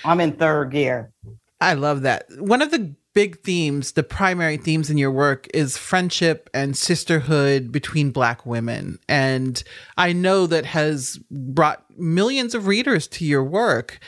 I'm 0.05 0.19
in 0.19 0.33
third 0.33 0.71
gear. 0.71 1.11
I 1.59 1.73
love 1.73 2.03
that. 2.03 2.25
One 2.37 2.61
of 2.61 2.69
the 2.69 2.93
big 3.13 3.41
themes, 3.41 3.93
the 3.93 4.03
primary 4.03 4.57
themes 4.57 4.89
in 4.89 4.97
your 4.97 5.11
work 5.11 5.47
is 5.53 5.75
friendship 5.77 6.49
and 6.53 6.77
sisterhood 6.77 7.71
between 7.71 8.11
Black 8.11 8.45
women. 8.45 8.99
And 9.09 9.63
I 9.97 10.13
know 10.13 10.47
that 10.47 10.65
has 10.65 11.19
brought 11.29 11.83
millions 11.97 12.53
of 12.55 12.67
readers 12.67 13.07
to 13.09 13.25
your 13.25 13.43
work. 13.43 13.99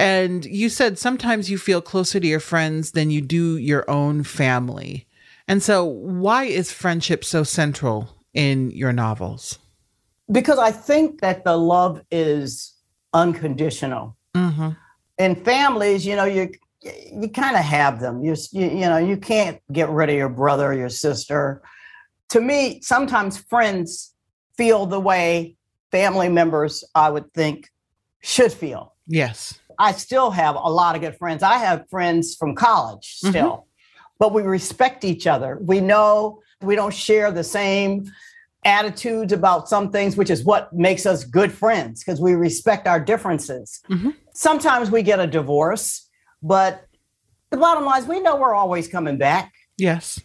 And 0.00 0.46
you 0.46 0.70
said 0.70 0.98
sometimes 0.98 1.50
you 1.50 1.58
feel 1.58 1.82
closer 1.82 2.18
to 2.18 2.26
your 2.26 2.40
friends 2.40 2.92
than 2.92 3.10
you 3.10 3.20
do 3.20 3.58
your 3.58 3.88
own 3.90 4.22
family. 4.22 5.06
And 5.46 5.62
so, 5.62 5.84
why 5.84 6.44
is 6.44 6.72
friendship 6.72 7.22
so 7.22 7.42
central 7.42 8.08
in 8.32 8.70
your 8.70 8.94
novels? 8.94 9.58
Because 10.32 10.58
I 10.58 10.70
think 10.70 11.20
that 11.20 11.44
the 11.44 11.58
love 11.58 12.00
is 12.10 12.74
unconditional. 13.12 14.16
Mm-hmm. 14.34 14.70
In 15.18 15.34
families, 15.36 16.06
you 16.06 16.16
know, 16.16 16.24
you 16.24 16.50
you 16.82 17.28
kind 17.28 17.56
of 17.56 17.62
have 17.62 18.00
them. 18.00 18.24
You, 18.24 18.36
you 18.52 18.68
you 18.68 18.88
know, 18.88 18.96
you 18.96 19.18
can't 19.18 19.60
get 19.70 19.90
rid 19.90 20.08
of 20.08 20.16
your 20.16 20.30
brother 20.30 20.68
or 20.68 20.74
your 20.74 20.88
sister. 20.88 21.60
To 22.30 22.40
me, 22.40 22.80
sometimes 22.80 23.36
friends 23.36 24.14
feel 24.56 24.86
the 24.86 25.00
way 25.00 25.56
family 25.90 26.30
members, 26.30 26.84
I 26.94 27.10
would 27.10 27.30
think, 27.34 27.68
should 28.22 28.52
feel. 28.52 28.94
Yes. 29.06 29.59
I 29.80 29.92
still 29.92 30.30
have 30.30 30.56
a 30.56 30.70
lot 30.70 30.94
of 30.94 31.00
good 31.00 31.16
friends. 31.16 31.42
I 31.42 31.54
have 31.54 31.88
friends 31.88 32.36
from 32.36 32.54
college 32.54 33.16
mm-hmm. 33.18 33.30
still, 33.30 33.66
but 34.18 34.34
we 34.34 34.42
respect 34.42 35.04
each 35.04 35.26
other. 35.26 35.58
We 35.62 35.80
know 35.80 36.42
we 36.60 36.76
don't 36.76 36.92
share 36.92 37.32
the 37.32 37.42
same 37.42 38.12
attitudes 38.66 39.32
about 39.32 39.70
some 39.70 39.90
things, 39.90 40.18
which 40.18 40.28
is 40.28 40.44
what 40.44 40.70
makes 40.74 41.06
us 41.06 41.24
good 41.24 41.50
friends 41.50 42.04
because 42.04 42.20
we 42.20 42.34
respect 42.34 42.86
our 42.86 43.00
differences. 43.00 43.80
Mm-hmm. 43.88 44.10
Sometimes 44.34 44.90
we 44.90 45.02
get 45.02 45.18
a 45.18 45.26
divorce, 45.26 46.10
but 46.42 46.84
the 47.48 47.56
bottom 47.56 47.86
line 47.86 48.02
is 48.02 48.06
we 48.06 48.20
know 48.20 48.36
we're 48.36 48.54
always 48.54 48.86
coming 48.86 49.16
back. 49.16 49.50
Yes. 49.78 50.20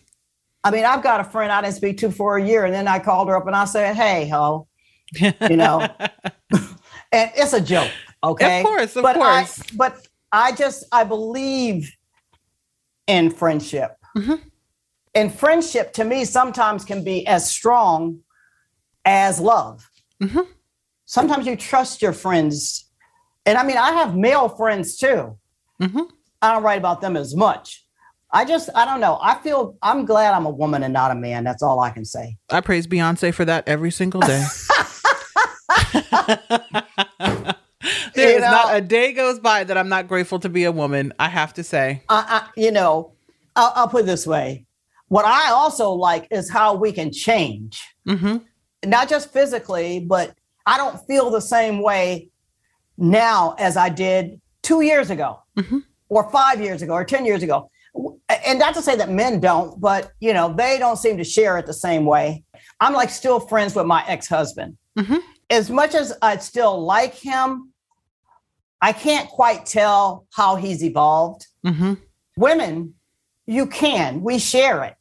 I 0.65 0.71
mean, 0.71 0.83
I've 0.83 1.01
got 1.01 1.21
a 1.21 1.23
friend 1.23 1.49
I 1.49 1.61
didn't 1.61 1.75
speak 1.75 1.99
to 1.99 2.11
for 2.11 2.37
a 2.37 2.43
year, 2.43 2.65
and 2.65 2.73
then 2.73 2.89
I 2.89 2.99
called 2.99 3.29
her 3.29 3.37
up 3.37 3.47
and 3.47 3.55
I 3.55 3.63
said, 3.63 3.95
Hey, 3.95 4.27
ho, 4.27 4.67
you 5.13 5.55
know, 5.55 5.79
and 6.51 7.31
it's 7.35 7.53
a 7.53 7.61
joke. 7.61 7.91
Okay. 8.25 8.59
Of 8.59 8.65
course, 8.65 8.95
of 8.95 9.03
but 9.03 9.15
course. 9.15 9.59
I, 9.59 9.75
but 9.75 10.07
I 10.31 10.51
just, 10.51 10.85
I 10.91 11.03
believe 11.03 11.91
in 13.07 13.29
friendship. 13.29 13.97
Mm-hmm. 14.17 14.35
And 15.13 15.33
friendship 15.33 15.93
to 15.93 16.03
me 16.03 16.25
sometimes 16.25 16.83
can 16.83 17.03
be 17.03 17.25
as 17.27 17.49
strong 17.49 18.19
as 19.05 19.39
love. 19.39 19.89
Mm-hmm. 20.21 20.41
Sometimes 21.05 21.45
you 21.45 21.55
trust 21.55 22.01
your 22.01 22.13
friends. 22.13 22.89
And 23.45 23.57
I 23.57 23.63
mean, 23.63 23.77
I 23.77 23.91
have 23.91 24.15
male 24.15 24.49
friends 24.49 24.97
too. 24.97 25.38
Mm-hmm. 25.81 26.01
I 26.41 26.51
don't 26.51 26.63
write 26.63 26.79
about 26.79 27.01
them 27.01 27.15
as 27.15 27.35
much. 27.35 27.85
I 28.31 28.43
just, 28.43 28.69
I 28.75 28.85
don't 28.85 28.99
know. 28.99 29.19
I 29.21 29.35
feel, 29.35 29.77
I'm 29.81 30.03
glad 30.05 30.33
I'm 30.33 30.45
a 30.45 30.49
woman 30.49 30.83
and 30.83 30.93
not 30.93 31.11
a 31.11 31.15
man. 31.15 31.43
That's 31.43 31.63
all 31.63 31.79
I 31.79 31.91
can 31.91 32.03
say. 32.03 32.35
I 32.49 32.59
praise 32.59 32.88
Beyonce 32.88 33.33
for 33.33 33.45
that 33.45 33.67
every 33.67 33.91
single 33.91 34.21
day. 34.21 34.43
There 38.15 38.30
You 38.32 38.36
is 38.38 38.41
not 38.41 38.76
a 38.76 38.82
day 38.82 39.13
goes 39.13 39.39
by 39.39 39.63
that 39.63 39.78
I'm 39.78 39.89
not 39.89 40.08
grateful 40.08 40.39
to 40.39 40.50
be 40.50 40.63
a 40.63 40.71
woman. 40.71 41.13
I 41.19 41.30
have 41.30 41.54
to 41.56 41.63
say. 41.63 42.02
I, 42.10 42.48
I, 42.48 42.50
you 42.60 42.71
know, 42.71 43.13
I'll, 43.56 43.74
I'll 43.76 43.88
put 43.88 44.04
it 44.04 44.06
this 44.06 44.26
way. 44.26 44.65
What 45.08 45.26
I 45.26 45.52
also 45.52 45.91
like 45.91 46.28
is 46.32 46.50
how 46.50 46.74
we 46.76 46.91
can 46.91 47.12
change, 47.12 47.82
Mm-hmm. 48.08 48.38
not 48.89 49.10
just 49.10 49.32
physically, 49.32 50.00
but 50.00 50.36
I 50.65 50.78
don't 50.78 50.98
feel 51.08 51.30
the 51.30 51.41
same 51.41 51.82
way 51.82 52.30
now 52.98 53.56
as 53.60 53.78
I 53.78 53.89
did 53.89 54.39
two 54.62 54.82
years 54.82 55.10
ago, 55.10 55.41
mm-hmm. 55.58 55.80
or 56.10 56.30
five 56.32 56.62
years 56.62 56.82
ago, 56.82 56.93
or 56.93 57.06
10 57.06 57.26
years 57.26 57.43
ago. 57.43 57.69
And 58.45 58.60
not 58.60 58.74
to 58.76 58.82
say 58.82 58.95
that 58.98 59.10
men 59.10 59.39
don't, 59.39 59.80
but 59.80 60.12
you 60.19 60.34
know, 60.34 60.54
they 60.54 60.78
don't 60.78 60.98
seem 60.98 61.17
to 61.17 61.24
share 61.24 61.58
it 61.58 61.65
the 61.65 61.74
same 61.74 62.06
way. 62.06 62.43
I'm 62.80 62.93
like 62.93 63.10
still 63.10 63.39
friends 63.39 63.76
with 63.76 63.86
my 63.86 64.04
ex 64.08 64.28
husband. 64.28 64.78
Mm-hmm. 64.98 65.17
As 65.50 65.69
much 65.69 65.93
as 65.93 66.13
I 66.21 66.38
still 66.38 66.84
like 66.84 67.13
him, 67.13 67.71
I 68.81 68.91
can't 68.93 69.29
quite 69.29 69.65
tell 69.65 70.25
how 70.33 70.55
he's 70.55 70.83
evolved 70.83 71.47
Mm-hmm. 71.65 71.93
women, 72.38 72.93
you 73.47 73.65
can. 73.65 74.21
We 74.21 74.38
share 74.38 74.83
it. 74.83 74.95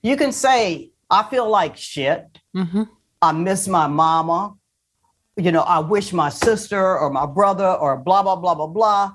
You 0.00 0.16
can 0.16 0.30
say, 0.30 0.92
I 1.10 1.28
feel 1.28 1.50
like 1.50 1.76
shit. 1.76 2.24
Mm-hmm. 2.54 2.84
I 3.20 3.32
miss 3.32 3.66
my 3.66 3.88
mama. 3.88 4.54
You 5.36 5.50
know, 5.50 5.62
I 5.62 5.80
wish 5.80 6.12
my 6.12 6.28
sister 6.28 6.98
or 6.98 7.10
my 7.10 7.26
brother 7.26 7.66
or 7.66 7.96
blah, 7.96 8.22
blah, 8.22 8.36
blah, 8.36 8.54
blah, 8.54 8.68
blah 8.68 9.12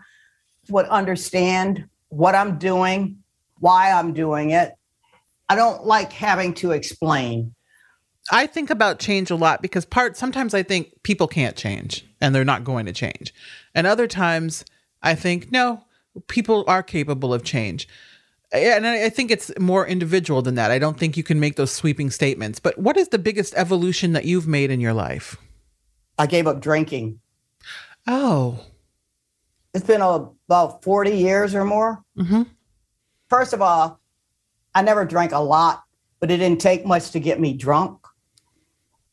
would 0.69 0.86
understand 0.88 1.88
what 2.10 2.36
I'm 2.36 2.58
doing, 2.58 3.17
why 3.60 3.91
I'm 3.91 4.13
doing 4.13 4.51
it. 4.51 4.73
I 5.49 5.56
don't 5.56 5.86
like 5.86 6.12
having 6.12 6.53
to 6.56 6.71
explain. 6.71 7.53
I 8.32 8.47
think 8.47 8.69
about 8.69 8.99
change 8.99 9.32
a 9.32 9.36
lot 9.36 9.62
because 9.62 9.86
part 9.86 10.15
sometimes 10.15 10.53
I 10.53 10.63
think 10.63 11.03
people 11.03 11.27
can't 11.27 11.56
change 11.58 12.06
and 12.21 12.34
they're 12.34 12.45
not 12.45 12.63
going 12.63 12.86
to 12.86 12.93
change. 12.93 13.34
And 13.75 13.88
other 13.88 14.07
times 14.07 14.65
I 15.01 15.15
think 15.15 15.51
no, 15.51 15.83
people 16.27 16.63
are 16.67 16.83
capable 16.83 17.33
of 17.33 17.43
change. 17.43 17.88
And 18.51 18.86
I 18.86 19.09
think 19.09 19.31
it's 19.31 19.51
more 19.59 19.86
individual 19.88 20.43
than 20.43 20.55
that. 20.55 20.69
I 20.69 20.77
don't 20.77 20.99
think 20.99 21.17
you 21.17 21.23
can 21.23 21.39
make 21.39 21.55
those 21.55 21.71
sweeping 21.71 22.12
statements. 22.12 22.59
But 22.59 22.77
what 22.77 22.97
is 22.97 23.07
the 23.07 23.17
biggest 23.17 23.55
evolution 23.55 24.13
that 24.13 24.25
you've 24.25 24.47
made 24.47 24.69
in 24.69 24.79
your 24.79 24.93
life? 24.93 25.38
I 26.19 26.27
gave 26.27 26.45
up 26.45 26.62
drinking. 26.62 27.19
Oh. 28.05 28.63
It's 29.73 29.86
been 29.86 30.01
a, 30.01 30.29
about 30.47 30.83
40 30.83 31.12
years 31.12 31.55
or 31.55 31.65
more. 31.65 32.03
Mm-hmm. 32.15 32.43
First 33.27 33.53
of 33.53 33.62
all, 33.63 33.99
I 34.75 34.83
never 34.83 35.03
drank 35.03 35.31
a 35.31 35.39
lot, 35.39 35.83
but 36.19 36.29
it 36.29 36.38
didn't 36.38 36.62
take 36.62 36.86
much 36.86 37.09
to 37.12 37.19
get 37.19 37.39
me 37.39 37.53
drunk. 37.53 38.05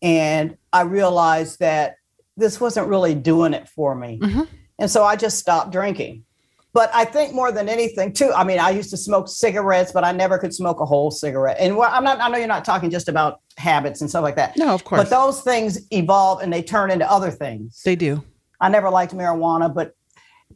And 0.03 0.59
I 0.71 0.83
realized 0.83 1.61
that 1.61 1.97
this 2.37 2.61
wasn't 2.61 2.89
really 2.89 3.15
doing 3.15 3.55
it 3.55 3.69
for 3.69 3.95
me. 3.95 4.19
Mm-hmm. 4.21 4.43
And 4.79 4.91
so 4.91 5.05
I 5.05 5.17
just 5.17 5.39
stopped 5.39 5.73
drinking. 5.73 6.25
but 6.73 6.91
I 6.95 7.05
think 7.05 7.35
more 7.35 7.51
than 7.53 7.69
anything, 7.69 8.13
too. 8.13 8.33
I 8.35 8.45
mean, 8.45 8.59
I 8.61 8.71
used 8.71 8.91
to 8.91 8.97
smoke 8.97 9.29
cigarettes, 9.29 9.93
but 9.93 10.05
I 10.05 10.13
never 10.13 10.39
could 10.39 10.55
smoke 10.55 10.81
a 10.81 10.87
whole 10.87 11.11
cigarette. 11.11 11.57
And 11.59 11.77
well, 11.77 11.91
I'm 11.93 12.05
not. 12.05 12.21
I 12.21 12.29
know 12.29 12.39
you're 12.39 12.47
not 12.47 12.65
talking 12.65 12.91
just 12.91 13.09
about 13.09 13.41
habits 13.59 14.01
and 14.01 14.09
stuff 14.09 14.23
like 14.23 14.37
that. 14.37 14.57
No, 14.57 14.69
of 14.73 14.85
course. 14.85 15.03
But 15.03 15.11
those 15.11 15.43
things 15.43 15.81
evolve 15.91 16.41
and 16.43 16.53
they 16.53 16.63
turn 16.63 16.91
into 16.91 17.11
other 17.11 17.31
things. 17.31 17.83
They 17.85 17.97
do. 17.97 18.23
I 18.61 18.69
never 18.69 18.89
liked 18.91 19.13
marijuana, 19.15 19.73
but 19.75 19.95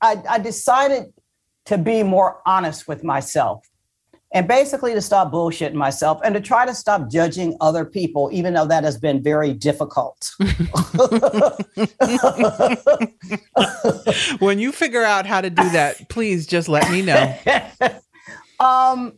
I, 0.00 0.22
I 0.28 0.38
decided 0.38 1.12
to 1.66 1.78
be 1.78 2.02
more 2.02 2.40
honest 2.46 2.86
with 2.86 3.02
myself 3.02 3.66
and 4.34 4.46
basically 4.48 4.92
to 4.94 5.00
stop 5.00 5.32
bullshitting 5.32 5.74
myself 5.74 6.20
and 6.24 6.34
to 6.34 6.40
try 6.40 6.66
to 6.66 6.74
stop 6.74 7.08
judging 7.08 7.56
other 7.60 7.84
people, 7.84 8.28
even 8.32 8.52
though 8.52 8.66
that 8.66 8.82
has 8.82 8.98
been 8.98 9.22
very 9.22 9.54
difficult. 9.54 10.32
when 14.40 14.58
you 14.58 14.72
figure 14.72 15.04
out 15.04 15.24
how 15.24 15.40
to 15.40 15.50
do 15.50 15.70
that, 15.70 16.08
please 16.08 16.48
just 16.48 16.68
let 16.68 16.90
me 16.90 17.00
know. 17.00 17.38
um, 18.58 19.12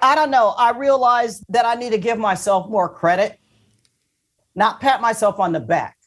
I 0.00 0.14
don't 0.14 0.30
know. 0.30 0.54
I 0.56 0.70
realized 0.70 1.44
that 1.50 1.66
I 1.66 1.74
need 1.74 1.90
to 1.90 1.98
give 1.98 2.18
myself 2.18 2.70
more 2.70 2.88
credit, 2.88 3.38
not 4.54 4.80
pat 4.80 5.02
myself 5.02 5.38
on 5.38 5.52
the 5.52 5.60
back. 5.60 5.98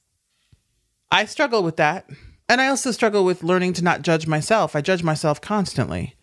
I 1.12 1.26
struggle 1.26 1.62
with 1.62 1.78
that. 1.78 2.10
And 2.48 2.60
I 2.60 2.68
also 2.68 2.90
struggle 2.90 3.26
with 3.26 3.44
learning 3.44 3.74
to 3.74 3.84
not 3.84 4.02
judge 4.02 4.26
myself. 4.26 4.76
I 4.76 4.82
judge 4.82 5.04
myself 5.04 5.40
constantly. 5.40 6.16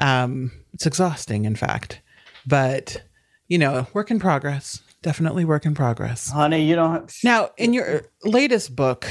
Um, 0.00 0.50
it's 0.72 0.86
exhausting, 0.86 1.44
in 1.44 1.56
fact. 1.56 2.00
But, 2.46 3.02
you 3.48 3.58
know, 3.58 3.86
work 3.92 4.10
in 4.10 4.18
progress. 4.18 4.80
Definitely 5.02 5.44
work 5.44 5.64
in 5.64 5.74
progress. 5.74 6.30
Honey, 6.30 6.64
you 6.64 6.74
don't. 6.74 6.92
Have- 6.92 7.14
now, 7.24 7.50
in 7.56 7.72
your 7.72 8.02
latest 8.24 8.76
book, 8.76 9.06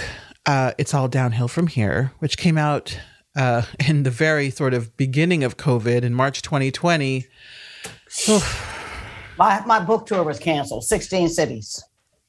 uh, 0.46 0.74
It's 0.78 0.94
All 0.94 1.08
Downhill 1.08 1.48
From 1.48 1.68
Here, 1.68 2.12
which 2.20 2.38
came 2.38 2.58
out 2.58 3.00
uh, 3.36 3.64
in 3.88 4.04
the 4.04 4.12
very 4.12 4.50
sort 4.50 4.74
of 4.74 4.96
beginning 4.98 5.44
of 5.44 5.58
COVID 5.58 6.04
in 6.04 6.14
March 6.14 6.42
2020. 6.42 7.28
my, 9.38 9.64
my 9.66 9.80
book 9.80 10.06
tour 10.06 10.24
was 10.24 10.40
canceled, 10.40 10.84
16 10.84 11.30
cities. 11.30 11.84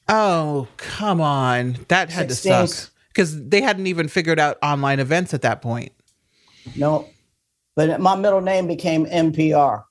Oh, 0.07 0.67
come 0.77 1.21
on. 1.21 1.77
That 1.87 2.09
had 2.09 2.29
16. 2.31 2.51
to 2.51 2.67
suck 2.67 2.91
because 3.09 3.47
they 3.47 3.61
hadn't 3.61 3.87
even 3.87 4.07
figured 4.07 4.39
out 4.39 4.57
online 4.63 4.99
events 4.99 5.33
at 5.33 5.41
that 5.41 5.61
point. 5.61 5.91
No, 6.75 7.07
but 7.75 7.99
my 7.99 8.15
middle 8.15 8.41
name 8.41 8.67
became 8.67 9.05
NPR. 9.05 9.83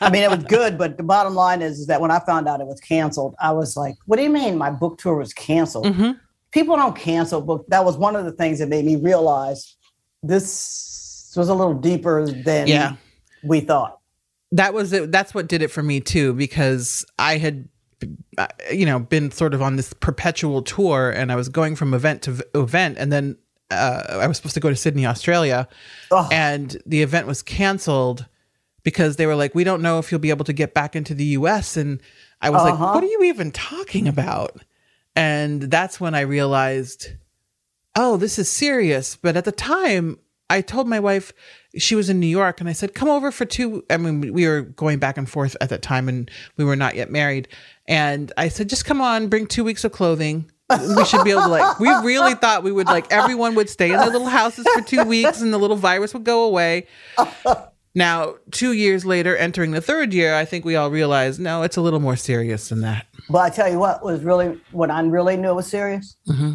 I 0.00 0.10
mean, 0.10 0.22
it 0.22 0.30
was 0.30 0.42
good, 0.44 0.76
but 0.76 0.96
the 0.96 1.02
bottom 1.02 1.34
line 1.34 1.62
is, 1.62 1.78
is 1.78 1.86
that 1.86 2.00
when 2.00 2.10
I 2.10 2.18
found 2.20 2.48
out 2.48 2.60
it 2.60 2.66
was 2.66 2.80
canceled, 2.80 3.34
I 3.40 3.52
was 3.52 3.76
like, 3.76 3.94
"What 4.06 4.16
do 4.16 4.22
you 4.22 4.30
mean 4.30 4.58
my 4.58 4.70
book 4.70 4.98
tour 4.98 5.16
was 5.16 5.32
canceled?" 5.32 5.86
Mm-hmm. 5.86 6.12
People 6.50 6.76
don't 6.76 6.96
cancel 6.96 7.40
book. 7.40 7.66
That 7.68 7.84
was 7.84 7.96
one 7.96 8.16
of 8.16 8.24
the 8.24 8.32
things 8.32 8.58
that 8.58 8.68
made 8.68 8.84
me 8.84 8.96
realize 8.96 9.76
this 10.22 11.32
was 11.36 11.48
a 11.48 11.54
little 11.54 11.74
deeper 11.74 12.26
than 12.26 12.66
yeah. 12.66 12.96
we 13.44 13.60
thought. 13.60 13.98
That 14.52 14.74
was 14.74 14.92
it. 14.92 15.12
That's 15.12 15.34
what 15.34 15.46
did 15.46 15.62
it 15.62 15.68
for 15.68 15.82
me 15.82 16.00
too, 16.00 16.32
because 16.32 17.04
I 17.18 17.38
had 17.38 17.68
uh, 18.36 18.46
you 18.72 18.86
know 18.86 18.98
been 18.98 19.30
sort 19.30 19.54
of 19.54 19.62
on 19.62 19.76
this 19.76 19.92
perpetual 19.92 20.62
tour 20.62 21.10
and 21.10 21.32
i 21.32 21.34
was 21.34 21.48
going 21.48 21.74
from 21.74 21.92
event 21.92 22.22
to 22.22 22.40
event 22.54 22.96
and 22.96 23.10
then 23.10 23.36
uh, 23.70 24.18
i 24.20 24.26
was 24.26 24.36
supposed 24.36 24.54
to 24.54 24.60
go 24.60 24.70
to 24.70 24.76
sydney 24.76 25.06
australia 25.06 25.68
oh. 26.10 26.28
and 26.30 26.80
the 26.86 27.02
event 27.02 27.26
was 27.26 27.42
canceled 27.42 28.26
because 28.82 29.16
they 29.16 29.26
were 29.26 29.36
like 29.36 29.54
we 29.54 29.64
don't 29.64 29.82
know 29.82 29.98
if 29.98 30.10
you'll 30.10 30.20
be 30.20 30.30
able 30.30 30.44
to 30.44 30.52
get 30.52 30.74
back 30.74 30.96
into 30.96 31.14
the 31.14 31.24
us 31.24 31.76
and 31.76 32.00
i 32.40 32.50
was 32.50 32.62
uh-huh. 32.62 32.70
like 32.70 32.94
what 32.94 33.04
are 33.04 33.08
you 33.08 33.24
even 33.24 33.50
talking 33.50 34.08
about 34.08 34.62
and 35.14 35.62
that's 35.62 36.00
when 36.00 36.14
i 36.14 36.20
realized 36.20 37.12
oh 37.96 38.16
this 38.16 38.38
is 38.38 38.50
serious 38.50 39.16
but 39.16 39.36
at 39.36 39.44
the 39.44 39.52
time 39.52 40.18
i 40.50 40.60
told 40.60 40.88
my 40.88 41.00
wife 41.00 41.32
she 41.76 41.94
was 41.94 42.08
in 42.08 42.18
New 42.18 42.26
York 42.26 42.60
and 42.60 42.68
I 42.68 42.72
said, 42.72 42.94
come 42.94 43.08
over 43.08 43.30
for 43.30 43.44
two. 43.44 43.84
I 43.90 43.96
mean, 43.96 44.32
we 44.32 44.46
were 44.46 44.62
going 44.62 44.98
back 44.98 45.18
and 45.18 45.28
forth 45.28 45.56
at 45.60 45.68
that 45.68 45.82
time 45.82 46.08
and 46.08 46.30
we 46.56 46.64
were 46.64 46.76
not 46.76 46.96
yet 46.96 47.10
married. 47.10 47.48
And 47.86 48.32
I 48.36 48.48
said, 48.48 48.68
just 48.68 48.84
come 48.84 49.00
on, 49.00 49.28
bring 49.28 49.46
two 49.46 49.64
weeks 49.64 49.84
of 49.84 49.92
clothing. 49.92 50.50
We 50.70 51.04
should 51.04 51.24
be 51.24 51.30
able 51.30 51.42
to 51.42 51.48
like, 51.48 51.80
we 51.80 51.88
really 51.88 52.34
thought 52.34 52.62
we 52.62 52.72
would 52.72 52.86
like, 52.86 53.10
everyone 53.10 53.54
would 53.54 53.70
stay 53.70 53.90
in 53.90 53.96
their 53.96 54.10
little 54.10 54.26
houses 54.26 54.66
for 54.74 54.82
two 54.82 55.04
weeks 55.04 55.40
and 55.40 55.52
the 55.52 55.58
little 55.58 55.76
virus 55.76 56.12
would 56.12 56.24
go 56.24 56.44
away. 56.44 56.86
Now, 57.94 58.34
two 58.50 58.72
years 58.72 59.04
later, 59.04 59.36
entering 59.36 59.70
the 59.72 59.80
third 59.80 60.12
year, 60.12 60.34
I 60.34 60.44
think 60.44 60.64
we 60.64 60.76
all 60.76 60.90
realized, 60.90 61.40
no, 61.40 61.62
it's 61.62 61.76
a 61.76 61.80
little 61.80 62.00
more 62.00 62.16
serious 62.16 62.68
than 62.68 62.82
that. 62.82 63.06
But 63.30 63.38
I 63.38 63.50
tell 63.50 63.68
you 63.70 63.78
what 63.78 64.04
was 64.04 64.22
really, 64.22 64.60
what 64.72 64.90
I 64.90 65.00
really 65.00 65.36
knew 65.36 65.54
was 65.54 65.66
serious. 65.66 66.16
Mm-hmm 66.28 66.54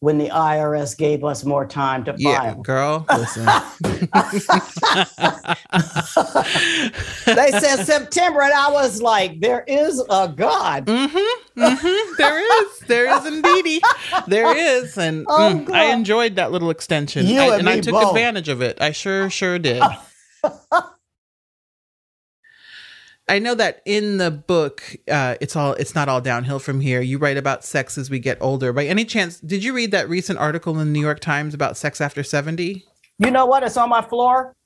when 0.00 0.16
the 0.16 0.28
IRS 0.28 0.96
gave 0.96 1.22
us 1.24 1.44
more 1.44 1.66
time 1.66 2.04
to 2.04 2.12
file. 2.12 2.20
yeah, 2.20 2.40
file. 2.54 2.62
girl, 2.62 3.06
listen. 3.16 3.44
they 7.26 7.50
said 7.60 7.84
September, 7.84 8.40
and 8.40 8.52
I 8.52 8.70
was 8.70 9.02
like, 9.02 9.40
"There 9.40 9.62
is 9.68 10.02
a 10.10 10.32
God." 10.34 10.86
Mm-hmm, 10.86 11.60
mm-hmm. 11.62 12.12
There 12.16 12.62
is, 12.62 12.78
there 12.88 13.14
is 13.14 13.26
indeedy, 13.26 13.80
there 14.26 14.56
is, 14.82 14.96
and 14.96 15.26
oh, 15.28 15.64
mm, 15.66 15.70
I 15.70 15.92
enjoyed 15.92 16.36
that 16.36 16.50
little 16.50 16.70
extension, 16.70 17.26
you 17.26 17.38
I, 17.38 17.44
and, 17.58 17.60
and 17.60 17.68
I 17.68 17.80
took 17.80 17.92
both. 17.92 18.08
advantage 18.08 18.48
of 18.48 18.62
it. 18.62 18.80
I 18.80 18.92
sure, 18.92 19.28
sure 19.28 19.58
did. 19.58 19.82
I 23.30 23.38
know 23.38 23.54
that 23.54 23.80
in 23.86 24.18
the 24.18 24.32
book, 24.32 24.82
uh, 25.08 25.36
it's 25.40 25.54
all 25.54 25.74
it's 25.74 25.94
not 25.94 26.08
all 26.08 26.20
downhill 26.20 26.58
from 26.58 26.80
here. 26.80 27.00
You 27.00 27.16
write 27.16 27.36
about 27.36 27.64
sex 27.64 27.96
as 27.96 28.10
we 28.10 28.18
get 28.18 28.38
older. 28.40 28.72
By 28.72 28.86
any 28.86 29.04
chance, 29.04 29.38
did 29.38 29.62
you 29.62 29.72
read 29.72 29.92
that 29.92 30.08
recent 30.08 30.40
article 30.40 30.72
in 30.72 30.78
the 30.80 30.92
New 30.92 31.00
York 31.00 31.20
Times 31.20 31.54
about 31.54 31.76
sex 31.76 32.00
after 32.00 32.24
seventy? 32.24 32.84
You 33.18 33.30
know 33.30 33.46
what? 33.46 33.62
It's 33.62 33.76
on 33.76 33.88
my 33.88 34.02
floor. 34.02 34.56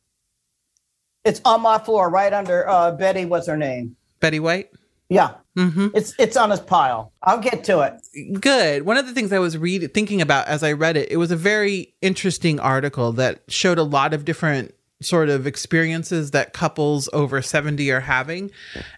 It's 1.27 1.42
on 1.44 1.61
my 1.61 1.79
floor, 1.79 2.09
right 2.09 2.33
under 2.33 2.66
uh, 2.66 2.92
Betty. 2.92 3.27
What's 3.27 3.46
her 3.48 3.57
name? 3.59 3.96
Betty 4.20 4.40
White. 4.40 4.70
Yeah, 5.11 5.35
mm-hmm. 5.59 5.88
it's 5.94 6.14
it's 6.18 6.38
on 6.38 6.48
his 6.48 6.61
pile. 6.61 7.12
I'll 7.22 7.40
get 7.40 7.64
to 7.64 7.81
it. 7.81 8.40
Good. 8.40 8.87
One 8.87 8.96
of 8.96 9.07
the 9.07 9.12
things 9.12 9.31
I 9.31 9.40
was 9.40 9.59
reading, 9.59 9.90
thinking 9.90 10.22
about 10.22 10.48
as 10.48 10.62
I 10.62 10.72
read 10.72 10.96
it, 10.96 11.12
it 11.12 11.18
was 11.18 11.31
a 11.31 11.37
very 11.37 11.94
interesting 12.00 12.59
article 12.61 13.12
that 13.12 13.42
showed 13.48 13.77
a 13.77 13.83
lot 13.83 14.14
of 14.14 14.24
different 14.24 14.74
sort 15.02 15.28
of 15.28 15.46
experiences 15.46 16.30
that 16.33 16.52
couples 16.52 17.09
over 17.12 17.42
70 17.42 17.90
are 17.90 18.00
having. 18.00 18.50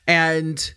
And 0.07 0.75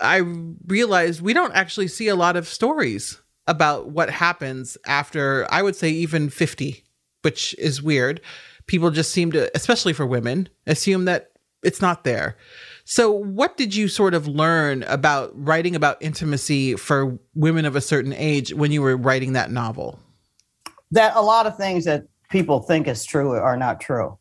I 0.00 0.18
realized 0.66 1.20
we 1.20 1.32
don't 1.32 1.54
actually 1.54 1.88
see 1.88 2.08
a 2.08 2.16
lot 2.16 2.36
of 2.36 2.46
stories 2.46 3.20
about 3.46 3.90
what 3.90 4.10
happens 4.10 4.76
after, 4.86 5.46
I 5.50 5.62
would 5.62 5.76
say, 5.76 5.90
even 5.90 6.28
50, 6.28 6.84
which 7.22 7.54
is 7.58 7.82
weird. 7.82 8.20
People 8.66 8.90
just 8.90 9.12
seem 9.12 9.30
to, 9.32 9.50
especially 9.54 9.92
for 9.92 10.04
women, 10.04 10.48
assume 10.66 11.04
that 11.04 11.30
it's 11.62 11.80
not 11.80 12.04
there. 12.04 12.36
So, 12.84 13.10
what 13.10 13.56
did 13.56 13.74
you 13.74 13.88
sort 13.88 14.14
of 14.14 14.28
learn 14.28 14.82
about 14.84 15.32
writing 15.34 15.74
about 15.74 15.96
intimacy 16.00 16.74
for 16.74 17.18
women 17.34 17.64
of 17.64 17.74
a 17.74 17.80
certain 17.80 18.12
age 18.12 18.52
when 18.52 18.70
you 18.70 18.82
were 18.82 18.96
writing 18.96 19.32
that 19.32 19.50
novel? 19.50 19.98
That 20.90 21.16
a 21.16 21.22
lot 21.22 21.46
of 21.46 21.56
things 21.56 21.84
that 21.84 22.04
people 22.30 22.60
think 22.60 22.86
is 22.86 23.04
true 23.04 23.32
are 23.32 23.56
not 23.56 23.80
true 23.80 24.18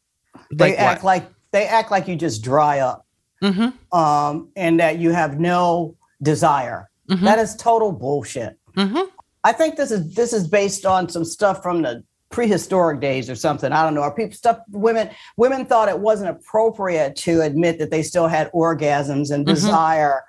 they 0.52 0.72
like 0.72 0.80
act 0.80 1.04
like 1.04 1.30
they 1.52 1.66
act 1.68 1.92
like 1.92 2.08
you 2.08 2.16
just 2.16 2.44
dry 2.44 2.80
up. 2.80 3.06
Mm-hmm. 3.44 3.98
um, 3.98 4.50
and 4.56 4.80
that 4.80 4.98
you 4.98 5.12
have 5.12 5.40
no 5.40 5.96
desire. 6.22 6.90
Mm-hmm. 7.10 7.26
that 7.26 7.38
is 7.38 7.56
total 7.56 7.92
bullshit. 7.92 8.58
Mm-hmm. 8.76 9.10
i 9.44 9.52
think 9.52 9.76
this 9.78 9.92
is 9.92 10.14
this 10.16 10.34
is 10.34 10.48
based 10.48 10.86
on 10.86 11.08
some 11.08 11.24
stuff 11.24 11.62
from 11.62 11.82
the 11.84 12.04
prehistoric 12.30 13.00
days 13.00 13.30
or 13.30 13.36
something. 13.36 13.72
I 13.72 13.84
don't 13.84 13.94
know. 13.94 14.02
Or 14.02 14.14
people 14.14 14.36
stuff 14.36 14.60
women 14.70 15.10
women 15.38 15.66
thought 15.66 15.88
it 15.90 16.00
wasn't 16.00 16.32
appropriate 16.32 17.16
to 17.18 17.42
admit 17.42 17.78
that 17.80 17.92
they 17.92 18.04
still 18.04 18.28
had 18.28 18.52
orgasms 18.52 19.32
and 19.32 19.46
Mm-hmm. 19.46 19.54
desire 19.54 20.24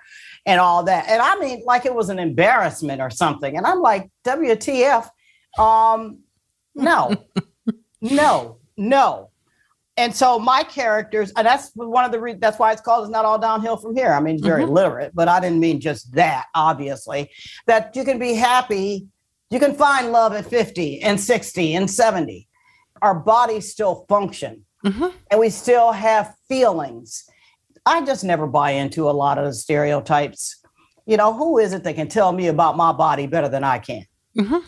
and 0.44 0.60
all 0.60 0.84
that. 0.84 1.08
And 1.08 1.20
i 1.22 1.36
mean 1.40 1.62
like 1.64 1.86
it 1.86 1.94
was 1.94 2.08
an 2.10 2.18
embarrassment 2.18 3.00
or 3.00 3.10
something. 3.10 3.56
And 3.56 3.66
i'm 3.66 3.80
like 3.80 4.10
wtf 4.24 5.08
um 5.58 6.18
no. 6.74 7.16
No. 8.02 8.58
No 8.76 9.30
and 9.96 10.14
so 10.14 10.38
my 10.38 10.62
characters, 10.62 11.32
and 11.36 11.46
that's 11.46 11.70
one 11.74 12.04
of 12.04 12.12
the 12.12 12.20
re- 12.20 12.34
that's 12.34 12.58
why 12.58 12.72
it's 12.72 12.80
called 12.80 13.04
"It's 13.04 13.12
Not 13.12 13.24
All 13.24 13.38
Downhill 13.38 13.76
from 13.76 13.94
Here." 13.96 14.12
I 14.12 14.20
mean, 14.20 14.34
it's 14.36 14.44
very 14.44 14.64
Mhm. 14.64 14.70
literate, 14.72 15.12
but 15.14 15.28
I 15.28 15.40
didn't 15.40 15.60
mean 15.60 15.80
just 15.80 16.12
that. 16.14 16.46
Obviously, 16.54 17.30
that 17.66 17.94
you 17.96 18.04
can 18.04 18.18
be 18.18 18.34
happy, 18.34 19.06
you 19.50 19.58
can 19.58 19.74
find 19.74 20.12
love 20.12 20.32
at 20.34 20.46
fifty 20.46 21.00
and 21.02 21.20
sixty 21.20 21.74
and 21.74 21.90
seventy. 21.90 22.48
Our 23.02 23.14
bodies 23.14 23.70
still 23.70 24.04
function, 24.08 24.64
and 24.84 25.40
we 25.40 25.50
still 25.50 25.92
have 25.92 26.34
feelings. 26.48 27.24
I 27.84 28.04
just 28.04 28.24
never 28.24 28.46
buy 28.46 28.72
into 28.72 29.08
a 29.08 29.12
lot 29.12 29.38
of 29.38 29.44
the 29.44 29.52
stereotypes. 29.54 30.60
You 31.06 31.16
know, 31.16 31.32
who 31.32 31.58
is 31.58 31.72
it 31.72 31.84
that 31.84 31.94
can 31.94 32.08
tell 32.08 32.32
me 32.32 32.48
about 32.48 32.76
my 32.76 32.92
body 32.92 33.26
better 33.28 33.48
than 33.48 33.62
I 33.64 33.78
can? 33.78 34.04
Mhm. 34.36 34.62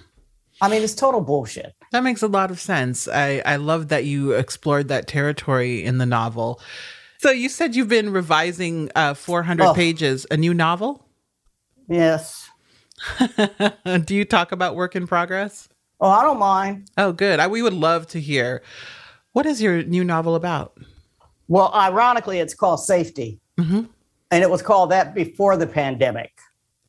I 0.60 0.68
mean, 0.68 0.82
it's 0.82 0.94
total 0.94 1.20
bullshit. 1.20 1.74
That 1.92 2.02
makes 2.04 2.22
a 2.22 2.26
lot 2.28 2.50
of 2.50 2.60
sense. 2.60 3.08
I, 3.08 3.42
I 3.46 3.56
love 3.56 3.88
that 3.88 4.04
you 4.04 4.32
explored 4.32 4.88
that 4.88 5.06
territory 5.08 5.82
in 5.84 5.98
the 5.98 6.06
novel. 6.06 6.60
So 7.18 7.30
you 7.30 7.48
said 7.48 7.74
you've 7.74 7.88
been 7.88 8.10
revising 8.12 8.90
uh, 8.94 9.14
400 9.14 9.64
Oh. 9.64 9.74
pages, 9.74 10.26
a 10.30 10.36
new 10.36 10.54
novel? 10.54 11.04
Yes. 11.88 12.48
Do 14.04 14.14
you 14.14 14.24
talk 14.24 14.52
about 14.52 14.76
work 14.76 14.94
in 14.94 15.06
progress? 15.06 15.68
Oh, 16.00 16.08
I 16.10 16.22
don't 16.22 16.38
mind. 16.38 16.90
Oh, 16.96 17.12
good. 17.12 17.40
I, 17.40 17.46
we 17.46 17.62
would 17.62 17.72
love 17.72 18.06
to 18.08 18.20
hear. 18.20 18.62
What 19.32 19.46
is 19.46 19.60
your 19.62 19.82
new 19.82 20.04
novel 20.04 20.34
about? 20.34 20.78
Well, 21.48 21.72
ironically, 21.74 22.38
it's 22.38 22.54
called 22.54 22.80
Safety. 22.80 23.40
Mm-hmm. 23.58 23.82
And 24.30 24.44
it 24.44 24.50
was 24.50 24.62
called 24.62 24.90
that 24.90 25.14
before 25.14 25.56
the 25.56 25.66
pandemic. 25.66 26.32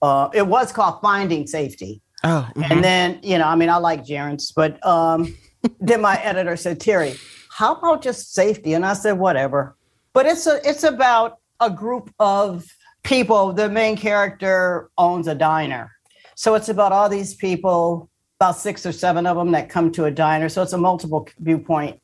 Uh, 0.01 0.29
it 0.33 0.45
was 0.45 0.71
called 0.71 1.01
Finding 1.01 1.47
Safety. 1.47 2.01
Oh, 2.23 2.49
mhm. 2.55 2.71
And 2.71 2.83
then, 2.83 3.19
you 3.23 3.37
know, 3.37 3.47
I 3.47 3.55
mean, 3.55 3.69
I 3.69 3.77
like 3.77 4.03
gerunds, 4.05 4.53
but 4.55 4.85
um, 4.85 5.35
then 5.79 6.01
my 6.01 6.17
editor 6.21 6.55
said, 6.57 6.79
Terry, 6.79 7.15
how 7.49 7.75
about 7.75 8.01
just 8.01 8.33
safety? 8.33 8.73
And 8.73 8.85
I 8.85 8.93
said, 8.93 9.13
whatever. 9.13 9.75
But 10.13 10.25
it's 10.25 10.47
a, 10.47 10.59
it's 10.67 10.83
about 10.83 11.37
a 11.59 11.69
group 11.69 12.13
of 12.19 12.65
people. 13.03 13.53
The 13.53 13.69
main 13.69 13.95
character 13.95 14.89
owns 14.97 15.27
a 15.27 15.35
diner. 15.35 15.91
So 16.35 16.55
it's 16.55 16.69
about 16.69 16.91
all 16.91 17.09
these 17.09 17.35
people, 17.35 18.09
about 18.39 18.57
six 18.57 18.85
or 18.85 18.91
seven 18.91 19.25
of 19.27 19.35
them 19.37 19.51
that 19.51 19.69
come 19.69 19.91
to 19.93 20.05
a 20.05 20.11
diner. 20.11 20.49
So 20.49 20.61
it's 20.61 20.73
a 20.73 20.77
multiple 20.77 21.27
viewpoint 21.39 21.99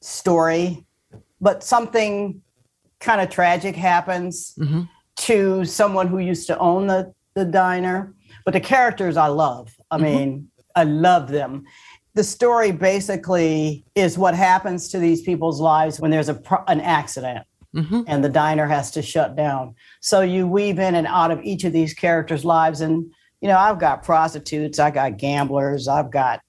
story, 0.00 0.84
but 1.40 1.62
something 1.62 2.40
kind 3.00 3.20
of 3.20 3.28
tragic 3.30 3.74
happens 3.76 4.54
Mhm. 4.58 4.88
to 5.16 5.64
someone 5.64 6.08
who 6.08 6.18
used 6.18 6.46
to 6.46 6.58
own 6.58 6.86
the, 6.86 7.12
the 7.34 7.44
diner. 7.44 8.14
But 8.44 8.52
the 8.54 8.60
characters 8.60 9.16
I 9.16 9.28
love. 9.28 9.74
I 9.90 9.98
mean, 9.98 10.48
I 10.76 10.84
love 10.84 11.28
them. 11.28 11.64
The 12.14 12.24
story 12.24 12.72
basically 12.72 13.84
is 13.94 14.18
what 14.18 14.34
happens 14.34 14.88
to 14.90 14.98
these 14.98 15.22
people's 15.22 15.60
lives 15.60 15.98
when 16.00 16.10
there's 16.10 16.28
a 16.28 16.34
pro- 16.34 16.64
an 16.68 16.80
accident 16.80 17.46
Mhm. 17.74 18.04
and 18.06 18.22
the 18.22 18.28
diner 18.28 18.66
has 18.66 18.90
to 18.92 19.02
shut 19.02 19.34
down. 19.34 19.74
So 20.00 20.20
you 20.20 20.46
weave 20.46 20.78
in 20.78 20.94
and 20.94 21.06
out 21.06 21.30
of 21.30 21.42
each 21.42 21.64
of 21.64 21.72
these 21.72 21.92
characters' 21.94 22.44
lives. 22.44 22.80
And, 22.82 23.06
you 23.40 23.48
know, 23.48 23.58
I've 23.58 23.78
got 23.80 24.02
prostitutes, 24.04 24.78
I've 24.78 24.94
got 24.94 25.16
gamblers, 25.16 25.88
I've 25.88 26.10
got, 26.10 26.40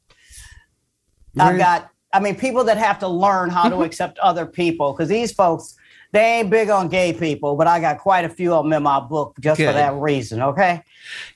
I've 1.40 1.58
got, 1.58 1.90
I 2.14 2.20
mean, 2.20 2.36
people 2.36 2.64
that 2.66 2.78
have 2.78 3.00
to 3.00 3.08
learn 3.08 3.50
how 3.50 3.68
to 3.70 3.82
accept 3.84 4.20
other 4.20 4.46
people 4.46 4.94
because 4.94 5.10
these 5.10 5.32
folks, 5.34 5.76
they 6.16 6.40
ain't 6.40 6.50
big 6.50 6.70
on 6.70 6.88
gay 6.88 7.12
people, 7.12 7.58
but 7.58 7.68
I 7.68 7.82
got 7.82 8.00
quite 8.00 8.24
a 8.24 8.30
few 8.30 8.54
of 8.54 8.64
them 8.64 8.72
in 8.72 8.84
my 8.84 9.02
book 9.02 9.36
just 9.42 9.60
for 9.60 9.74
that 9.74 9.94
reason. 9.96 10.42
Okay. 10.42 10.82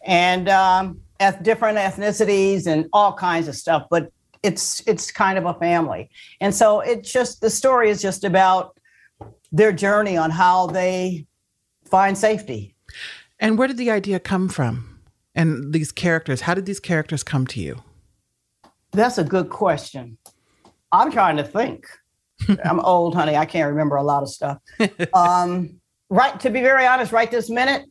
And 0.06 0.48
um, 0.48 1.02
eth- 1.20 1.44
different 1.44 1.78
ethnicities 1.78 2.66
and 2.66 2.88
all 2.94 3.12
kinds 3.14 3.50
of 3.50 3.56
stuff, 3.56 3.88
but 3.90 4.10
it's 4.42 4.82
it's 4.88 5.12
kind 5.12 5.38
of 5.38 5.46
a 5.46 5.54
family. 5.56 6.10
And 6.40 6.56
so 6.56 6.80
it's 6.80 7.12
just 7.12 7.42
the 7.42 7.50
story 7.50 7.90
is 7.90 8.02
just 8.02 8.24
about 8.24 8.80
their 9.52 9.74
journey 9.74 10.16
on 10.16 10.32
how 10.32 10.68
they 10.68 11.26
find 11.84 12.18
safety. 12.18 12.74
And 13.38 13.58
where 13.58 13.68
did 13.68 13.78
the 13.78 13.92
idea 13.92 14.18
come 14.18 14.48
from? 14.48 15.02
And 15.36 15.74
these 15.74 15.92
characters, 15.92 16.42
how 16.42 16.54
did 16.54 16.66
these 16.66 16.80
characters 16.80 17.22
come 17.22 17.46
to 17.48 17.60
you? 17.60 17.84
That's 18.92 19.18
a 19.18 19.26
good 19.26 19.50
question. 19.50 20.18
I'm 20.94 21.12
trying 21.12 21.36
to 21.36 21.44
think. 21.44 21.86
I'm 22.64 22.80
old, 22.80 23.16
honey. 23.16 23.36
I 23.36 23.46
can't 23.46 23.70
remember 23.70 23.96
a 23.98 24.04
lot 24.04 24.24
of 24.24 24.30
stuff. 24.30 24.58
Um, 25.14 25.80
right, 26.10 26.40
to 26.40 26.50
be 26.50 26.62
very 26.62 26.86
honest, 26.86 27.12
right 27.12 27.30
this 27.30 27.50
minute, 27.50 27.86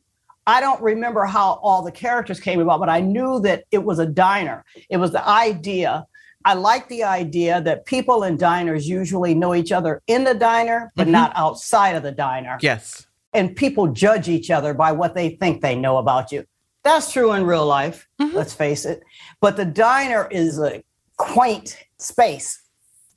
I 0.46 0.60
don't 0.60 0.80
remember 0.80 1.24
how 1.24 1.60
all 1.62 1.82
the 1.82 1.92
characters 1.92 2.40
came 2.40 2.60
about, 2.60 2.80
but 2.80 2.88
I 2.88 3.00
knew 3.00 3.40
that 3.40 3.64
it 3.70 3.84
was 3.84 3.98
a 3.98 4.06
diner. 4.06 4.64
It 4.88 4.96
was 4.96 5.12
the 5.12 5.26
idea. 5.28 6.06
I 6.44 6.54
like 6.54 6.88
the 6.88 7.04
idea 7.04 7.60
that 7.62 7.84
people 7.84 8.22
in 8.22 8.36
diners 8.38 8.88
usually 8.88 9.34
know 9.34 9.54
each 9.54 9.72
other 9.72 10.02
in 10.06 10.24
the 10.24 10.34
diner, 10.34 10.90
but 10.96 11.06
Mhm. 11.06 11.10
not 11.10 11.32
outside 11.34 11.96
of 11.96 12.02
the 12.02 12.12
diner. 12.12 12.58
Yes. 12.62 13.06
And 13.34 13.54
people 13.54 13.88
judge 13.88 14.28
each 14.28 14.50
other 14.50 14.72
by 14.72 14.92
what 14.92 15.14
they 15.14 15.30
think 15.30 15.60
they 15.60 15.74
know 15.76 15.98
about 15.98 16.32
you. 16.32 16.44
That's 16.84 17.12
true 17.12 17.32
in 17.32 17.44
real 17.44 17.66
life, 17.66 18.06
let's 18.18 18.54
face 18.54 18.86
it. 18.86 19.02
But 19.42 19.56
the 19.58 19.66
diner 19.66 20.26
is 20.30 20.58
a 20.58 20.82
quaint 21.18 21.76
space. 21.98 22.62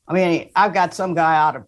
I 0.08 0.14
mean, 0.14 0.52
I've 0.56 0.74
got 0.74 0.94
some 0.94 1.14
guy 1.14 1.36
out 1.38 1.56
of 1.56 1.68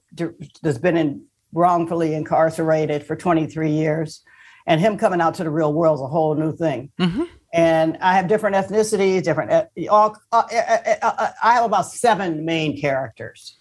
that's 0.61 0.77
been 0.77 0.97
in 0.97 1.25
wrongfully 1.53 2.13
incarcerated 2.15 3.05
for 3.05 3.15
23 3.15 3.69
years, 3.71 4.21
and 4.65 4.81
him 4.81 4.97
coming 4.97 5.21
out 5.21 5.35
to 5.35 5.43
the 5.43 5.49
real 5.51 5.73
world 5.73 5.99
is 5.99 6.01
a 6.01 6.07
whole 6.07 6.35
new 6.35 6.55
thing. 6.55 6.91
Mm-hmm. 6.99 7.23
And 7.53 7.97
I 8.01 8.15
have 8.15 8.27
different 8.27 8.55
ethnicities, 8.55 9.23
different. 9.23 9.51
eth- 9.51 9.87
All 9.89 10.17
uh, 10.31 10.43
uh, 10.51 10.77
uh, 11.03 11.13
uh, 11.19 11.29
I 11.43 11.53
have 11.53 11.65
about 11.65 11.85
seven 11.85 12.43
main 12.45 12.79
characters. 12.81 13.57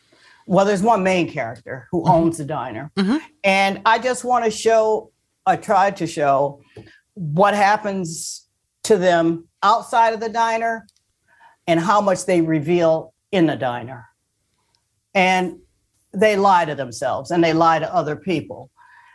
Well, 0.47 0.65
there's 0.65 0.83
one 0.83 1.03
main 1.03 1.31
character 1.31 1.87
who 1.93 2.09
owns 2.09 2.39
the 2.39 2.45
diner, 2.45 2.91
and 3.45 3.83
I 3.85 3.99
just 3.99 4.25
want 4.25 4.45
to 4.47 4.51
show. 4.51 5.13
I 5.45 5.57
tried 5.57 5.97
to 5.99 6.07
show 6.07 6.63
what 7.15 7.55
happens 7.55 8.47
to 8.85 8.97
them 8.97 9.47
outside 9.63 10.15
of 10.15 10.21
the 10.21 10.29
diner, 10.31 10.87
and 11.67 11.79
how 11.79 12.01
much 12.01 12.25
they 12.25 12.41
reveal 12.41 13.13
in 13.31 13.47
the 13.47 13.57
diner. 13.57 14.09
And 15.15 15.59
they 16.13 16.37
lie 16.37 16.65
to 16.65 16.75
themselves 16.75 17.31
and 17.31 17.43
they 17.43 17.53
lie 17.53 17.79
to 17.79 17.95
other 17.95 18.17
people. 18.17 18.71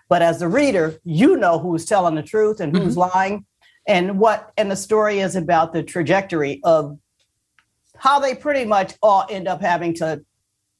But 0.10 0.22
as 0.22 0.40
the 0.40 0.48
reader, 0.48 1.00
you 1.04 1.38
know 1.38 1.60
who's 1.60 1.86
telling 1.86 2.16
the 2.16 2.24
truth 2.24 2.60
and 2.60 2.76
who's 2.76 2.96
lying 2.98 3.46
and 3.88 4.20
what 4.20 4.52
and 4.58 4.70
the 4.70 4.76
story 4.76 5.20
is 5.20 5.36
about 5.36 5.74
the 5.74 5.84
trajectory 5.84 6.62
of 6.64 6.98
how 7.98 8.20
they 8.20 8.36
pretty 8.36 8.66
much 8.66 8.94
all 9.02 9.26
end 9.30 9.48
up 9.48 9.62
having 9.62 9.94
to 9.96 10.24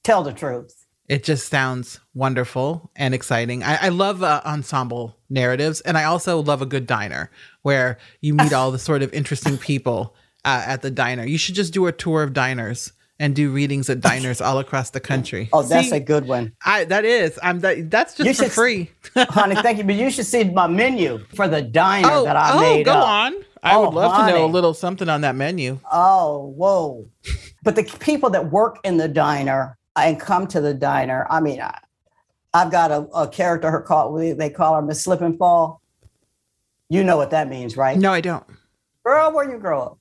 tell 0.04 0.24
the 0.24 0.34
truth. 0.34 0.86
It 1.08 1.24
just 1.24 1.48
sounds 1.48 2.02
wonderful 2.14 2.92
and 2.96 3.14
exciting. 3.14 3.64
I, 3.64 3.86
I 3.86 3.90
love 3.90 4.24
uh, 4.24 4.42
ensemble 4.46 5.18
narratives, 5.30 5.80
and 5.82 5.98
I 5.98 6.04
also 6.04 6.42
love 6.42 6.62
a 6.62 6.66
good 6.66 6.86
diner 6.86 7.32
where 7.62 7.98
you 8.20 8.34
meet 8.34 8.54
all 8.54 8.72
the 8.72 8.80
sort 8.80 9.02
of 9.02 9.14
interesting 9.14 9.58
people 9.58 10.16
uh, 10.44 10.64
at 10.66 10.82
the 10.82 10.92
diner. 10.92 11.26
You 11.26 11.38
should 11.38 11.56
just 11.56 11.74
do 11.74 11.88
a 11.88 11.94
tour 11.94 12.24
of 12.24 12.34
diners 12.34 12.92
and 13.20 13.36
do 13.36 13.52
readings 13.52 13.90
at 13.90 14.00
diners 14.00 14.42
all 14.42 14.60
across 14.60 14.92
the 14.92 15.00
country. 15.00 15.50
Oh, 15.52 15.64
that's 15.64 15.90
See, 15.90 15.96
a 15.96 16.00
good 16.00 16.28
one. 16.28 16.54
I 16.66 16.84
that 16.86 17.04
is. 17.06 17.40
I'm 17.42 17.60
that. 17.62 17.90
That's 17.90 18.16
just 18.16 18.28
You 18.28 18.34
for 18.34 18.44
should- 18.44 18.52
free. 18.52 18.92
honey, 19.16 19.56
thank 19.56 19.78
you. 19.80 19.84
But 19.84 19.96
you 19.96 20.10
should 20.12 20.26
see 20.26 20.44
my 20.46 20.68
menu 20.68 21.20
for 21.36 21.48
the 21.48 21.62
diner 21.62 22.08
oh, 22.12 22.24
that 22.26 22.36
I 22.36 22.52
oh, 22.54 22.60
made. 22.60 22.86
go 22.86 22.94
up. 22.94 23.08
on. 23.08 23.34
I 23.64 23.76
Oh, 23.76 23.86
would 23.86 23.94
love 23.96 24.16
to 24.28 24.32
know 24.34 24.46
a 24.46 24.48
little 24.48 24.74
something 24.74 25.10
on 25.10 25.22
that 25.22 25.36
menu. 25.36 25.80
Oh, 25.92 26.54
whoa. 26.56 27.08
but 27.64 27.76
the 27.76 27.84
people 28.00 28.30
that 28.30 28.52
work 28.52 28.78
in 28.84 28.98
the 28.98 29.08
diner 29.08 29.78
and 29.96 30.20
come 30.20 30.46
to 30.48 30.62
the 30.62 30.76
diner, 30.76 31.26
I 31.30 31.40
mean, 31.42 31.60
I, 31.60 31.78
I've 32.54 32.72
got 32.72 32.92
a, 32.92 33.08
a 33.16 33.28
character 33.28 33.72
her 33.72 33.82
call 33.82 34.14
they 34.14 34.50
call 34.52 34.76
her 34.76 34.82
Miss 34.84 35.04
Slip 35.04 35.22
and 35.22 35.38
Fall. 35.40 35.82
You 36.90 37.04
know 37.04 37.18
what 37.18 37.32
that 37.32 37.50
means, 37.50 37.76
right? 37.76 37.98
No, 37.98 38.14
I 38.14 38.22
don't. 38.22 38.46
Girl, 39.04 39.34
where 39.34 39.50
you 39.50 39.58
grow 39.58 39.82
up? 39.82 39.98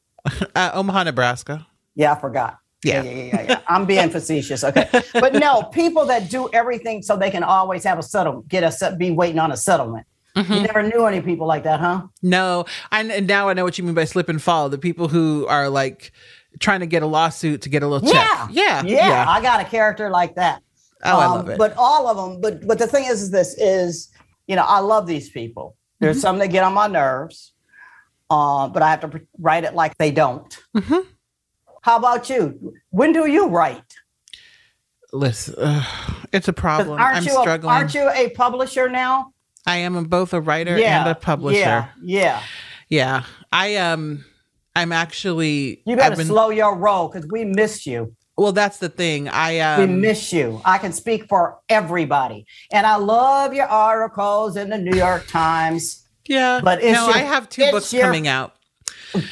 Uh, 0.56 0.70
Omaha, 0.74 1.04
Nebraska. 1.04 1.66
Yeah, 1.94 2.12
I 2.12 2.20
forgot. 2.20 2.58
Yeah. 2.86 3.02
yeah, 3.02 3.10
yeah, 3.10 3.24
yeah, 3.24 3.42
yeah. 3.48 3.60
I'm 3.68 3.84
being 3.86 4.10
facetious. 4.10 4.62
Okay. 4.64 4.88
But 5.14 5.34
no, 5.34 5.62
people 5.72 6.06
that 6.06 6.30
do 6.30 6.48
everything 6.52 7.02
so 7.02 7.16
they 7.16 7.30
can 7.30 7.42
always 7.42 7.84
have 7.84 7.98
a 7.98 8.02
settlement, 8.02 8.48
get 8.48 8.62
a 8.62 8.70
set, 8.72 8.98
be 8.98 9.10
waiting 9.10 9.38
on 9.38 9.50
a 9.52 9.56
settlement. 9.56 10.06
Mm-hmm. 10.36 10.52
You 10.52 10.60
never 10.62 10.82
knew 10.82 11.06
any 11.06 11.20
people 11.22 11.46
like 11.46 11.62
that, 11.64 11.80
huh? 11.80 12.02
No, 12.22 12.66
and, 12.92 13.10
and 13.10 13.26
now 13.26 13.48
I 13.48 13.54
know 13.54 13.64
what 13.64 13.78
you 13.78 13.84
mean 13.84 13.94
by 13.94 14.04
slip 14.04 14.28
and 14.28 14.40
fall. 14.40 14.68
The 14.68 14.78
people 14.78 15.08
who 15.08 15.46
are 15.46 15.68
like 15.70 16.12
trying 16.60 16.80
to 16.80 16.86
get 16.86 17.02
a 17.02 17.06
lawsuit 17.06 17.62
to 17.62 17.68
get 17.68 17.82
a 17.82 17.86
little 17.86 18.06
check. 18.10 18.22
Yeah. 18.24 18.48
Yeah. 18.50 18.82
Yeah. 18.84 19.24
I 19.28 19.40
got 19.40 19.60
a 19.60 19.64
character 19.64 20.10
like 20.10 20.34
that. 20.36 20.56
Um, 21.02 21.14
Oh, 21.16 21.18
I 21.20 21.26
love 21.26 21.48
it. 21.48 21.58
But 21.58 21.74
all 21.76 22.06
of 22.08 22.16
them, 22.16 22.40
but 22.40 22.66
but 22.66 22.78
the 22.78 22.86
thing 22.86 23.04
is, 23.04 23.20
is 23.22 23.30
this 23.30 23.54
is, 23.58 24.10
you 24.46 24.56
know, 24.56 24.64
I 24.66 24.78
love 24.80 25.06
these 25.06 25.28
people. 25.30 25.76
There's 26.00 26.16
Mm-hmm. 26.16 26.20
some 26.22 26.38
that 26.38 26.48
get 26.48 26.62
on 26.64 26.74
my 26.74 26.86
nerves, 26.86 27.52
uh, 28.30 28.68
but 28.68 28.82
I 28.82 28.90
have 28.90 29.00
to 29.00 29.20
write 29.38 29.64
it 29.64 29.74
like 29.74 29.96
they 29.98 30.10
don't. 30.10 30.54
Mm-hmm. 30.76 31.00
How 31.86 31.98
about 31.98 32.28
you? 32.28 32.74
When 32.90 33.12
do 33.12 33.28
you 33.30 33.46
write? 33.46 33.94
Listen, 35.12 35.54
uh, 35.56 35.84
it's 36.32 36.48
a 36.48 36.52
problem. 36.52 37.00
Aren't 37.00 37.18
I'm 37.18 37.24
you? 37.24 37.36
A, 37.36 37.60
aren't 37.64 37.94
you 37.94 38.10
a 38.10 38.30
publisher 38.30 38.88
now? 38.88 39.32
I 39.68 39.76
am 39.76 40.02
both 40.06 40.34
a 40.34 40.40
writer 40.40 40.76
and 40.76 41.08
a 41.08 41.14
publisher. 41.14 41.58
Yeah. 41.60 41.86
Yeah. 42.02 42.42
Yeah. 42.88 43.22
I 43.52 43.76
um 43.76 44.24
I'm 44.74 44.90
actually 44.90 45.80
You 45.86 45.94
gotta 45.94 46.16
been- 46.16 46.26
slow 46.26 46.50
your 46.50 46.74
roll 46.76 47.06
because 47.06 47.28
we 47.30 47.44
miss 47.44 47.86
you. 47.86 48.16
Well, 48.36 48.50
that's 48.50 48.78
the 48.78 48.88
thing. 48.88 49.28
I 49.28 49.60
um 49.60 49.80
we 49.80 49.86
miss 49.86 50.32
you. 50.32 50.60
I 50.64 50.78
can 50.78 50.92
speak 50.92 51.28
for 51.28 51.60
everybody, 51.68 52.46
and 52.72 52.84
I 52.84 52.96
love 52.96 53.54
your 53.54 53.66
articles 53.66 54.56
in 54.56 54.70
the 54.70 54.78
New 54.78 54.96
York 54.96 55.28
Times. 55.28 56.04
Yeah, 56.26 56.60
but 56.64 56.82
it's 56.82 56.98
no, 56.98 57.06
your- 57.06 57.16
I 57.16 57.20
have 57.20 57.48
two 57.48 57.70
books 57.70 57.92
your- 57.92 58.02
coming 58.06 58.26
out. 58.26 58.54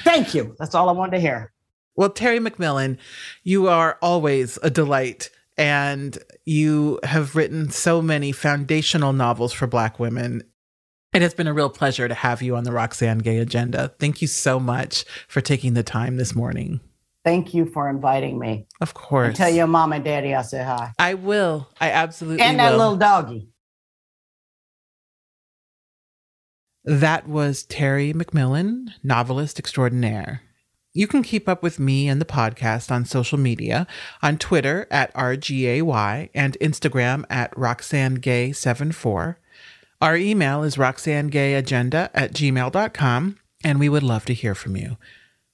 Thank 0.04 0.34
you. 0.36 0.54
That's 0.60 0.76
all 0.76 0.88
I 0.88 0.92
wanted 0.92 1.16
to 1.16 1.20
hear. 1.20 1.50
Well, 1.96 2.10
Terry 2.10 2.38
McMillan, 2.40 2.98
you 3.42 3.68
are 3.68 3.98
always 4.02 4.58
a 4.62 4.70
delight. 4.70 5.30
And 5.56 6.18
you 6.44 6.98
have 7.04 7.36
written 7.36 7.70
so 7.70 8.02
many 8.02 8.32
foundational 8.32 9.12
novels 9.12 9.52
for 9.52 9.68
Black 9.68 10.00
women. 10.00 10.42
It 11.12 11.22
has 11.22 11.32
been 11.32 11.46
a 11.46 11.52
real 11.52 11.70
pleasure 11.70 12.08
to 12.08 12.14
have 12.14 12.42
you 12.42 12.56
on 12.56 12.64
the 12.64 12.72
Roxane 12.72 13.18
Gay 13.20 13.38
Agenda. 13.38 13.94
Thank 14.00 14.20
you 14.20 14.26
so 14.26 14.58
much 14.58 15.04
for 15.28 15.40
taking 15.40 15.74
the 15.74 15.84
time 15.84 16.16
this 16.16 16.34
morning. 16.34 16.80
Thank 17.24 17.54
you 17.54 17.66
for 17.66 17.88
inviting 17.88 18.36
me. 18.36 18.66
Of 18.80 18.94
course. 18.94 19.28
And 19.28 19.36
tell 19.36 19.48
your 19.48 19.68
mom 19.68 19.92
and 19.92 20.04
daddy 20.04 20.34
I 20.34 20.42
said 20.42 20.66
hi. 20.66 20.92
I 20.98 21.14
will. 21.14 21.68
I 21.80 21.90
absolutely 21.92 22.42
And 22.42 22.58
that 22.58 22.72
will. 22.72 22.78
little 22.78 22.96
doggy. 22.96 23.48
That 26.84 27.28
was 27.28 27.62
Terry 27.62 28.12
McMillan, 28.12 28.88
novelist 29.02 29.58
extraordinaire. 29.58 30.42
You 30.96 31.08
can 31.08 31.24
keep 31.24 31.48
up 31.48 31.60
with 31.60 31.80
me 31.80 32.06
and 32.06 32.20
the 32.20 32.24
podcast 32.24 32.92
on 32.92 33.04
social 33.04 33.36
media 33.36 33.88
on 34.22 34.38
Twitter 34.38 34.86
at 34.92 35.12
RGAY 35.14 36.30
and 36.32 36.56
Instagram 36.60 37.24
at 37.28 37.50
RoxaneGay74. 37.56 39.34
Our 40.00 40.16
email 40.16 40.62
is 40.62 40.76
roxanegayagenda 40.76 42.10
at 42.14 42.32
gmail.com, 42.32 43.38
and 43.64 43.80
we 43.80 43.88
would 43.88 44.04
love 44.04 44.24
to 44.26 44.34
hear 44.34 44.54
from 44.54 44.76
you. 44.76 44.96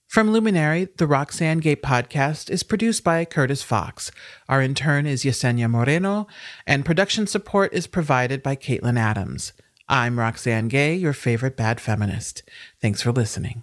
From 0.09 0.31
Luminary, 0.31 0.89
the 0.99 1.07
Roxane 1.07 1.61
Gay 1.61 1.77
podcast 1.77 2.51
is 2.51 2.63
produced 2.63 3.03
by 3.03 3.25
Curtis 3.25 3.63
Fox. 3.63 4.13
Our 4.47 4.61
intern 4.61 5.07
is 5.07 5.25
Yesenia 5.25 5.71
Moreno, 5.71 6.27
and 6.67 6.85
production 6.85 7.27
support 7.27 7.73
is 7.73 7.87
provided 7.87 8.43
by 8.43 8.57
Caitlin 8.57 8.99
Adams. 8.99 9.55
I'm 9.89 10.19
Roxane 10.19 10.69
Gay, 10.69 10.97
your 10.97 11.15
favorite 11.15 11.57
bad 11.57 11.81
feminist. 11.81 12.43
Thanks 12.83 13.01
for 13.01 13.13
listening. 13.13 13.63